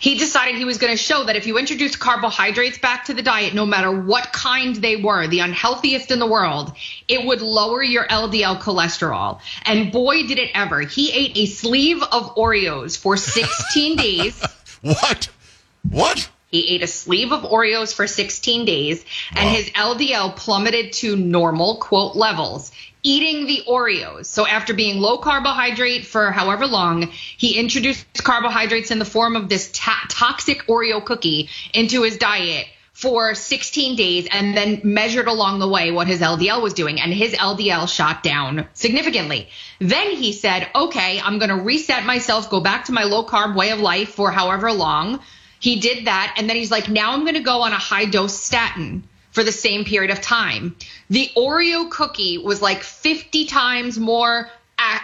He 0.00 0.16
decided 0.16 0.56
he 0.56 0.64
was 0.64 0.78
going 0.78 0.92
to 0.92 1.02
show 1.02 1.24
that 1.24 1.34
if 1.34 1.46
you 1.46 1.58
introduce 1.58 1.96
carbohydrates 1.96 2.78
back 2.78 3.06
to 3.06 3.14
the 3.14 3.22
diet, 3.22 3.52
no 3.54 3.66
matter 3.66 3.90
what 3.90 4.32
kind 4.32 4.76
they 4.76 4.96
were, 4.96 5.26
the 5.26 5.40
unhealthiest 5.40 6.12
in 6.12 6.20
the 6.20 6.26
world, 6.26 6.72
it 7.08 7.26
would 7.26 7.40
lower 7.40 7.82
your 7.82 8.06
LDL 8.06 8.60
cholesterol. 8.60 9.40
And 9.64 9.90
boy, 9.90 10.24
did 10.26 10.38
it 10.38 10.50
ever. 10.54 10.80
He 10.82 11.10
ate 11.10 11.36
a 11.36 11.46
sleeve 11.46 12.02
of 12.02 12.36
Oreos 12.36 12.96
for 12.96 13.16
16 13.16 13.96
days. 13.96 14.40
What? 14.82 15.28
What? 15.88 16.28
He 16.50 16.68
ate 16.68 16.82
a 16.82 16.86
sleeve 16.86 17.32
of 17.32 17.42
Oreos 17.42 17.92
for 17.92 18.06
16 18.06 18.64
days, 18.64 19.04
and 19.34 19.50
Wow. 19.50 19.54
his 19.56 19.70
LDL 19.70 20.36
plummeted 20.36 20.92
to 20.94 21.16
normal 21.16 21.76
quote 21.76 22.14
levels. 22.16 22.70
Eating 23.08 23.46
the 23.46 23.62
Oreos. 23.66 24.26
So 24.26 24.46
after 24.46 24.74
being 24.74 25.00
low 25.00 25.16
carbohydrate 25.16 26.04
for 26.04 26.30
however 26.30 26.66
long, 26.66 27.08
he 27.38 27.58
introduced 27.58 28.04
carbohydrates 28.22 28.90
in 28.90 28.98
the 28.98 29.06
form 29.06 29.34
of 29.34 29.48
this 29.48 29.70
ta- 29.72 30.04
toxic 30.10 30.66
Oreo 30.66 31.02
cookie 31.02 31.48
into 31.72 32.02
his 32.02 32.18
diet 32.18 32.66
for 32.92 33.34
16 33.34 33.96
days 33.96 34.28
and 34.30 34.54
then 34.54 34.82
measured 34.84 35.26
along 35.26 35.58
the 35.58 35.66
way 35.66 35.90
what 35.90 36.06
his 36.06 36.20
LDL 36.20 36.60
was 36.60 36.74
doing 36.74 37.00
and 37.00 37.14
his 37.14 37.32
LDL 37.32 37.88
shot 37.88 38.22
down 38.22 38.68
significantly. 38.74 39.48
Then 39.78 40.10
he 40.10 40.34
said, 40.34 40.68
"Okay, 40.74 41.18
I'm 41.18 41.38
going 41.38 41.48
to 41.48 41.56
reset 41.56 42.04
myself, 42.04 42.50
go 42.50 42.60
back 42.60 42.84
to 42.84 42.92
my 42.92 43.04
low 43.04 43.24
carb 43.24 43.56
way 43.56 43.70
of 43.70 43.80
life 43.80 44.10
for 44.10 44.30
however 44.30 44.70
long." 44.70 45.20
He 45.60 45.80
did 45.80 46.08
that 46.08 46.34
and 46.36 46.46
then 46.46 46.56
he's 46.56 46.70
like, 46.70 46.90
"Now 46.90 47.12
I'm 47.14 47.22
going 47.22 47.36
to 47.36 47.40
go 47.40 47.62
on 47.62 47.72
a 47.72 47.78
high 47.78 48.04
dose 48.04 48.38
statin." 48.38 49.04
For 49.38 49.44
the 49.44 49.52
same 49.52 49.84
period 49.84 50.10
of 50.10 50.20
time, 50.20 50.74
the 51.10 51.30
Oreo 51.36 51.88
cookie 51.88 52.38
was 52.38 52.60
like 52.60 52.82
50 52.82 53.44
times 53.44 53.96
more 53.96 54.50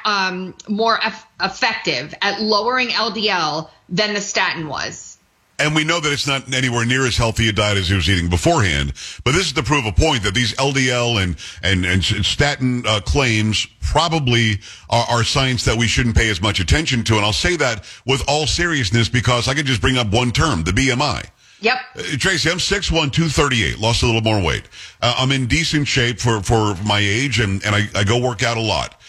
um, 0.05 0.57
more 0.67 0.99
eff- 1.05 1.25
effective 1.41 2.12
at 2.21 2.43
lowering 2.43 2.88
LDL 2.88 3.71
than 3.88 4.12
the 4.12 4.21
statin 4.21 4.67
was. 4.67 5.19
And 5.61 5.73
we 5.73 5.85
know 5.85 6.00
that 6.00 6.12
it's 6.12 6.26
not 6.26 6.53
anywhere 6.53 6.85
near 6.85 7.07
as 7.07 7.17
healthy 7.17 7.49
a 7.49 7.53
diet 7.53 7.79
as 7.79 7.88
he 7.88 7.95
was 7.95 8.11
eating 8.11 8.29
beforehand. 8.29 8.95
But 9.23 9.35
this 9.35 9.47
is 9.47 9.53
to 9.53 9.62
prove 9.62 9.87
a 9.87 9.93
point 9.93 10.25
that 10.25 10.35
these 10.35 10.53
LDL 10.55 11.23
and 11.23 11.37
and 11.62 11.85
and 11.85 12.26
statin 12.26 12.85
uh, 12.88 13.03
claims 13.03 13.69
probably 13.83 14.59
are, 14.91 15.07
are 15.11 15.23
science 15.23 15.64
that 15.67 15.76
we 15.76 15.87
shouldn't 15.87 16.17
pay 16.17 16.29
as 16.29 16.43
much 16.43 16.59
attention 16.59 17.05
to. 17.05 17.14
And 17.14 17.25
I'll 17.25 17.33
say 17.33 17.55
that 17.55 17.85
with 18.05 18.25
all 18.26 18.49
seriousness 18.49 19.09
because 19.09 19.47
I 19.47 19.55
could 19.55 19.66
just 19.66 19.81
bring 19.81 19.97
up 19.97 20.11
one 20.11 20.33
term, 20.33 20.64
the 20.64 20.73
BMI. 20.73 21.31
Yep. 21.64 21.79
Uh, 21.96 22.03
Tracy, 22.18 22.50
I'm 22.50 22.59
6'1", 22.59 22.90
238, 22.90 23.79
lost 23.79 24.03
a 24.03 24.07
little 24.07 24.20
more 24.20 24.40
weight. 24.42 24.64
Uh, 25.00 25.14
I'm 25.16 25.33
in 25.33 25.46
decent 25.46 25.88
shape 25.88 26.18
for, 26.20 26.42
for 26.42 26.74
my 26.85 26.98
age 26.98 27.40
and, 27.40 27.64
and 27.64 27.74
I, 27.74 27.88
I 27.94 28.05
go 28.05 28.18
work 28.18 28.42
out 28.42 28.59
a 28.59 28.61
lot. 28.61 29.00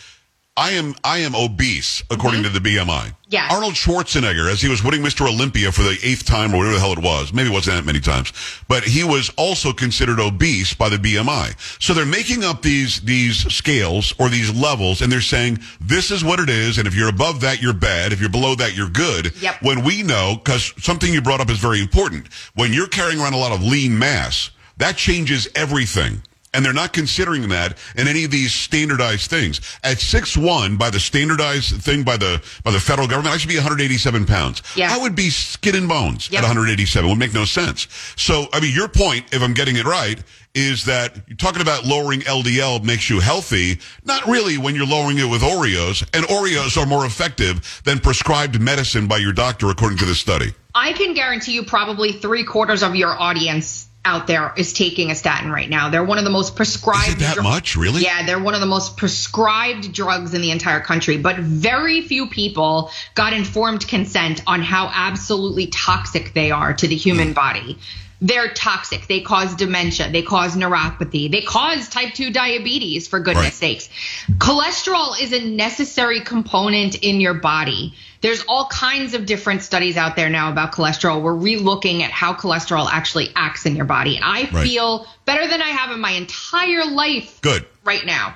I 0.58 0.72
am, 0.72 0.96
I 1.04 1.18
am 1.20 1.36
obese 1.36 2.02
according 2.10 2.44
mm-hmm. 2.44 2.54
to 2.54 2.60
the 2.60 2.78
BMI. 2.78 3.14
Yeah. 3.28 3.50
Arnold 3.52 3.74
Schwarzenegger, 3.74 4.50
as 4.50 4.62
he 4.62 4.70
was 4.70 4.82
winning 4.82 5.02
Mr. 5.02 5.28
Olympia 5.28 5.70
for 5.70 5.82
the 5.82 5.98
eighth 6.02 6.26
time 6.26 6.54
or 6.54 6.60
whatever 6.60 6.76
the 6.76 6.80
hell 6.80 6.94
it 6.94 7.00
was, 7.00 7.34
maybe 7.34 7.50
it 7.50 7.54
wasn't 7.54 7.76
that 7.76 7.86
many 7.86 8.00
times, 8.00 8.32
but 8.70 8.84
he 8.84 9.04
was 9.04 9.30
also 9.36 9.74
considered 9.74 10.18
obese 10.18 10.74
by 10.74 10.88
the 10.88 10.96
BMI. 10.96 11.60
So 11.84 11.94
they're 11.94 12.06
making 12.06 12.46
up 12.46 12.62
these, 12.62 13.02
these 13.02 13.52
scales 13.54 14.14
or 14.18 14.30
these 14.30 14.56
levels 14.56 15.02
and 15.02 15.12
they're 15.12 15.20
saying 15.20 15.60
this 15.82 16.10
is 16.10 16.24
what 16.24 16.40
it 16.40 16.50
is. 16.50 16.78
And 16.78 16.88
if 16.88 16.96
you're 16.96 17.10
above 17.10 17.42
that, 17.42 17.62
you're 17.62 17.74
bad. 17.74 18.14
If 18.14 18.22
you're 18.22 18.30
below 18.30 18.56
that, 18.56 18.78
you're 18.78 18.90
good. 18.90 19.36
Yep. 19.42 19.62
When 19.62 19.84
we 19.84 20.04
know, 20.04 20.40
because 20.42 20.74
something 20.82 21.14
you 21.14 21.22
brought 21.22 21.42
up 21.42 21.50
is 21.50 21.60
very 21.60 21.82
important. 21.82 22.28
When 22.54 22.72
you're 22.72 22.88
carrying 22.88 23.20
around 23.20 23.34
a 23.34 23.38
lot 23.38 23.52
of 23.52 23.62
lean 23.62 24.00
mass, 24.00 24.52
that 24.78 24.96
changes 24.96 25.50
everything. 25.54 26.22
And 26.56 26.66
they're 26.66 26.74
not 26.74 26.94
considering 26.94 27.50
that 27.50 27.78
in 27.98 28.08
any 28.08 28.24
of 28.24 28.32
these 28.32 28.54
standardized 28.54 29.30
things. 29.30 29.60
At 29.84 30.00
six 30.00 30.38
one, 30.38 30.78
by 30.78 30.90
the 30.90 31.00
standardized 31.00 31.82
thing 31.82 32.04
by 32.04 32.18
the 32.18 32.42
by 32.64 32.72
the 32.72 32.80
federal 32.80 33.08
government, 33.08 33.36
I 33.36 33.38
should 33.38 33.50
be 33.50 33.56
187 33.58 34.26
pounds. 34.26 34.64
Yeah. 34.76 34.94
I 34.94 34.98
would 34.98 35.16
be 35.16 35.30
skin 35.30 35.76
and 35.76 35.88
bones 35.90 36.30
Yep. 36.32 36.44
at 36.44 36.48
187. 36.48 37.06
It 37.06 37.10
would 37.12 37.20
make 37.20 37.34
no 37.34 37.46
sense. 37.46 37.88
So, 38.16 38.48
I 38.54 38.60
mean, 38.62 38.74
your 38.74 38.88
point, 38.88 39.26
if 39.34 39.42
I'm 39.44 39.54
getting 39.54 39.76
it 39.76 39.86
right, 39.86 40.18
is 40.54 40.86
that 40.86 41.18
you're 41.28 41.36
talking 41.36 41.62
about 41.62 41.84
lowering 41.86 42.22
LDL 42.22 42.82
makes 42.84 43.10
you 43.10 43.20
healthy. 43.20 43.80
Not 44.06 44.26
really 44.26 44.58
when 44.58 44.74
you're 44.76 44.86
lowering 44.88 45.18
it 45.18 45.26
with 45.26 45.42
Oreos, 45.42 46.08
and 46.14 46.26
Oreos 46.28 46.82
are 46.82 46.86
more 46.86 47.06
effective 47.06 47.82
than 47.84 48.00
prescribed 48.00 48.62
medicine 48.62 49.08
by 49.08 49.18
your 49.18 49.34
doctor, 49.34 49.70
according 49.70 49.98
to 49.98 50.06
this 50.06 50.20
study. 50.20 50.54
I 50.74 50.94
can 50.94 51.14
guarantee 51.14 51.52
you 51.54 51.64
probably 51.64 52.14
three 52.14 52.46
quarters 52.46 52.84
of 52.84 52.96
your 52.96 53.20
audience 53.20 53.88
out 54.06 54.28
there 54.28 54.54
is 54.56 54.72
taking 54.72 55.12
a 55.12 55.16
statin 55.16 55.52
right 55.52 55.70
now. 55.70 55.90
They're 55.90 56.04
one 56.04 56.18
of 56.18 56.24
the 56.24 56.30
most 56.30 56.56
prescribed. 56.56 57.08
Is 57.08 57.16
it 57.16 57.36
that 57.36 57.44
much, 57.44 57.76
really? 57.76 58.04
Yeah, 58.04 58.26
they're 58.26 58.40
one 58.42 58.54
of 58.54 58.62
the 58.62 58.68
most 58.68 58.96
prescribed 58.96 59.92
drugs 59.92 60.34
in 60.34 60.42
the 60.42 60.52
entire 60.52 60.80
country, 60.80 61.18
but 61.18 61.38
very 61.38 62.02
few 62.02 62.28
people 62.28 62.92
got 63.16 63.34
informed 63.34 63.88
consent 63.88 64.42
on 64.48 64.62
how 64.62 64.90
absolutely 64.94 65.68
toxic 65.68 66.34
they 66.34 66.52
are 66.52 66.74
to 66.74 66.88
the 66.88 66.96
human 66.96 67.30
hmm. 67.30 67.34
body. 67.34 67.78
They're 68.22 68.50
toxic. 68.50 69.08
They 69.08 69.22
cause 69.22 69.56
dementia. 69.56 70.10
They 70.10 70.22
cause 70.22 70.56
neuropathy. 70.56 71.30
They 71.30 71.42
cause 71.42 71.90
type 71.90 72.14
2 72.14 72.32
diabetes, 72.32 73.08
for 73.08 73.20
goodness 73.20 73.44
Right. 73.44 73.54
sakes. 73.54 73.90
Cholesterol 74.38 75.20
is 75.20 75.34
a 75.34 75.40
necessary 75.44 76.22
component 76.22 76.96
in 76.96 77.20
your 77.20 77.34
body. 77.34 77.94
There's 78.22 78.44
all 78.48 78.68
kinds 78.68 79.14
of 79.14 79.26
different 79.26 79.64
studies 79.64 79.98
out 79.98 80.16
there 80.16 80.30
now 80.30 80.50
about 80.50 80.72
cholesterol. 80.72 81.22
We're 81.22 81.34
relooking 81.34 82.02
at 82.02 82.12
how 82.12 82.34
cholesterol 82.34 82.88
actually 82.92 83.32
acts 83.36 83.66
in 83.66 83.76
your 83.76 83.86
body. 83.86 84.16
And 84.16 84.26
I 84.26 84.50
Right. 84.52 84.64
feel 84.64 85.08
better 85.26 85.48
than 85.48 85.62
I 85.62 85.70
have 85.70 85.92
in 85.92 86.00
my 86.00 86.12
entire 86.12 86.86
life 86.86 87.40
Good. 87.42 87.66
right 87.84 88.06
now. 88.06 88.36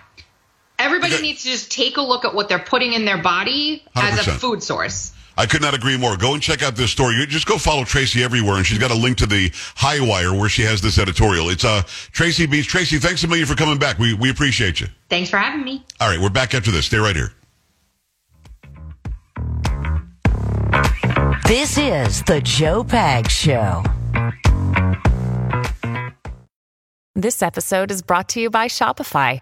Everybody 0.80 1.13
Okay. 1.15 1.22
needs 1.22 1.44
to 1.44 1.50
just 1.50 1.72
take 1.72 1.98
a 1.98 2.02
look 2.02 2.24
at 2.26 2.34
what 2.34 2.48
they're 2.50 2.58
putting 2.58 2.94
in 2.94 3.06
their 3.06 3.18
body 3.22 3.84
as 3.96 4.26
a 4.28 4.32
food 4.32 4.63
source. 4.63 5.12
I 5.38 5.46
could 5.46 5.62
not 5.62 5.74
agree 5.74 5.98
more. 5.98 6.18
Go 6.18 6.34
and 6.34 6.42
check 6.44 6.63
out 6.63 6.76
this 6.76 6.92
story. 6.92 7.15
You 7.15 7.26
just 7.26 7.46
go 7.46 7.58
follow 7.58 7.86
Tracy 7.86 8.24
everywhere, 8.24 8.56
and 8.58 8.65
she's 8.65 8.78
got 8.78 8.92
a 8.92 8.96
link 8.96 9.18
to 9.20 9.26
the 9.26 9.52
High 9.76 10.00
Wire 10.02 10.34
where 10.34 10.50
she 10.50 10.63
has 10.63 10.82
this 10.82 10.98
editorial. 10.98 11.50
It's 11.50 11.63
uh 11.63 11.84
Tracy 12.12 12.46
Beanz. 12.48 12.65
Tracy, 12.65 12.98
thanks 12.98 13.24
a 13.24 13.28
million 13.28 13.46
for 13.48 13.56
coming 13.56 13.78
back. 13.78 14.00
We 14.00 14.13
we 14.13 14.30
appreciate 14.30 14.82
you. 14.82 14.88
Thanks 15.10 15.30
for 15.30 15.38
having 15.38 15.63
me. 15.63 15.84
All 16.02 16.10
right, 16.10 16.20
we're 16.20 16.30
back 16.30 16.54
after 16.56 16.72
this. 16.72 16.88
Stay 16.88 16.98
right 16.98 17.15
here. 17.15 17.32
This 21.46 21.78
is 21.78 22.22
the 22.24 22.42
Joe 22.44 22.84
Pag 22.84 23.30
Show. 23.30 23.84
This 27.15 27.42
episode 27.42 27.92
is 27.92 28.02
brought 28.02 28.30
to 28.30 28.39
you 28.42 28.50
by 28.50 28.68
Shopify. 28.68 29.42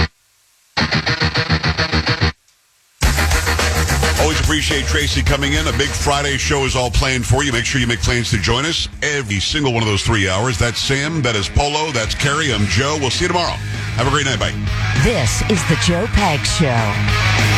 Always 4.31 4.45
appreciate 4.45 4.85
Tracy 4.85 5.21
coming 5.21 5.53
in. 5.53 5.67
A 5.67 5.73
big 5.73 5.89
Friday 5.89 6.37
show 6.37 6.63
is 6.63 6.73
all 6.73 6.89
planned 6.89 7.25
for 7.25 7.43
you. 7.43 7.51
Make 7.51 7.65
sure 7.65 7.81
you 7.81 7.87
make 7.87 7.99
plans 7.99 8.29
to 8.29 8.37
join 8.37 8.65
us 8.65 8.87
every 9.01 9.41
single 9.41 9.73
one 9.73 9.83
of 9.83 9.89
those 9.89 10.03
three 10.03 10.29
hours. 10.29 10.57
That's 10.57 10.79
Sam. 10.79 11.21
That 11.21 11.35
is 11.35 11.49
Polo. 11.49 11.91
That's 11.91 12.15
Carrie. 12.15 12.53
I'm 12.53 12.65
Joe. 12.67 12.97
We'll 13.01 13.09
see 13.09 13.25
you 13.25 13.27
tomorrow. 13.27 13.57
Have 13.97 14.07
a 14.07 14.09
great 14.09 14.25
night. 14.25 14.39
Bye. 14.39 14.53
This 15.03 15.41
is 15.51 15.61
the 15.67 15.75
Joe 15.83 16.07
Pag 16.13 16.39
Show. 16.45 17.50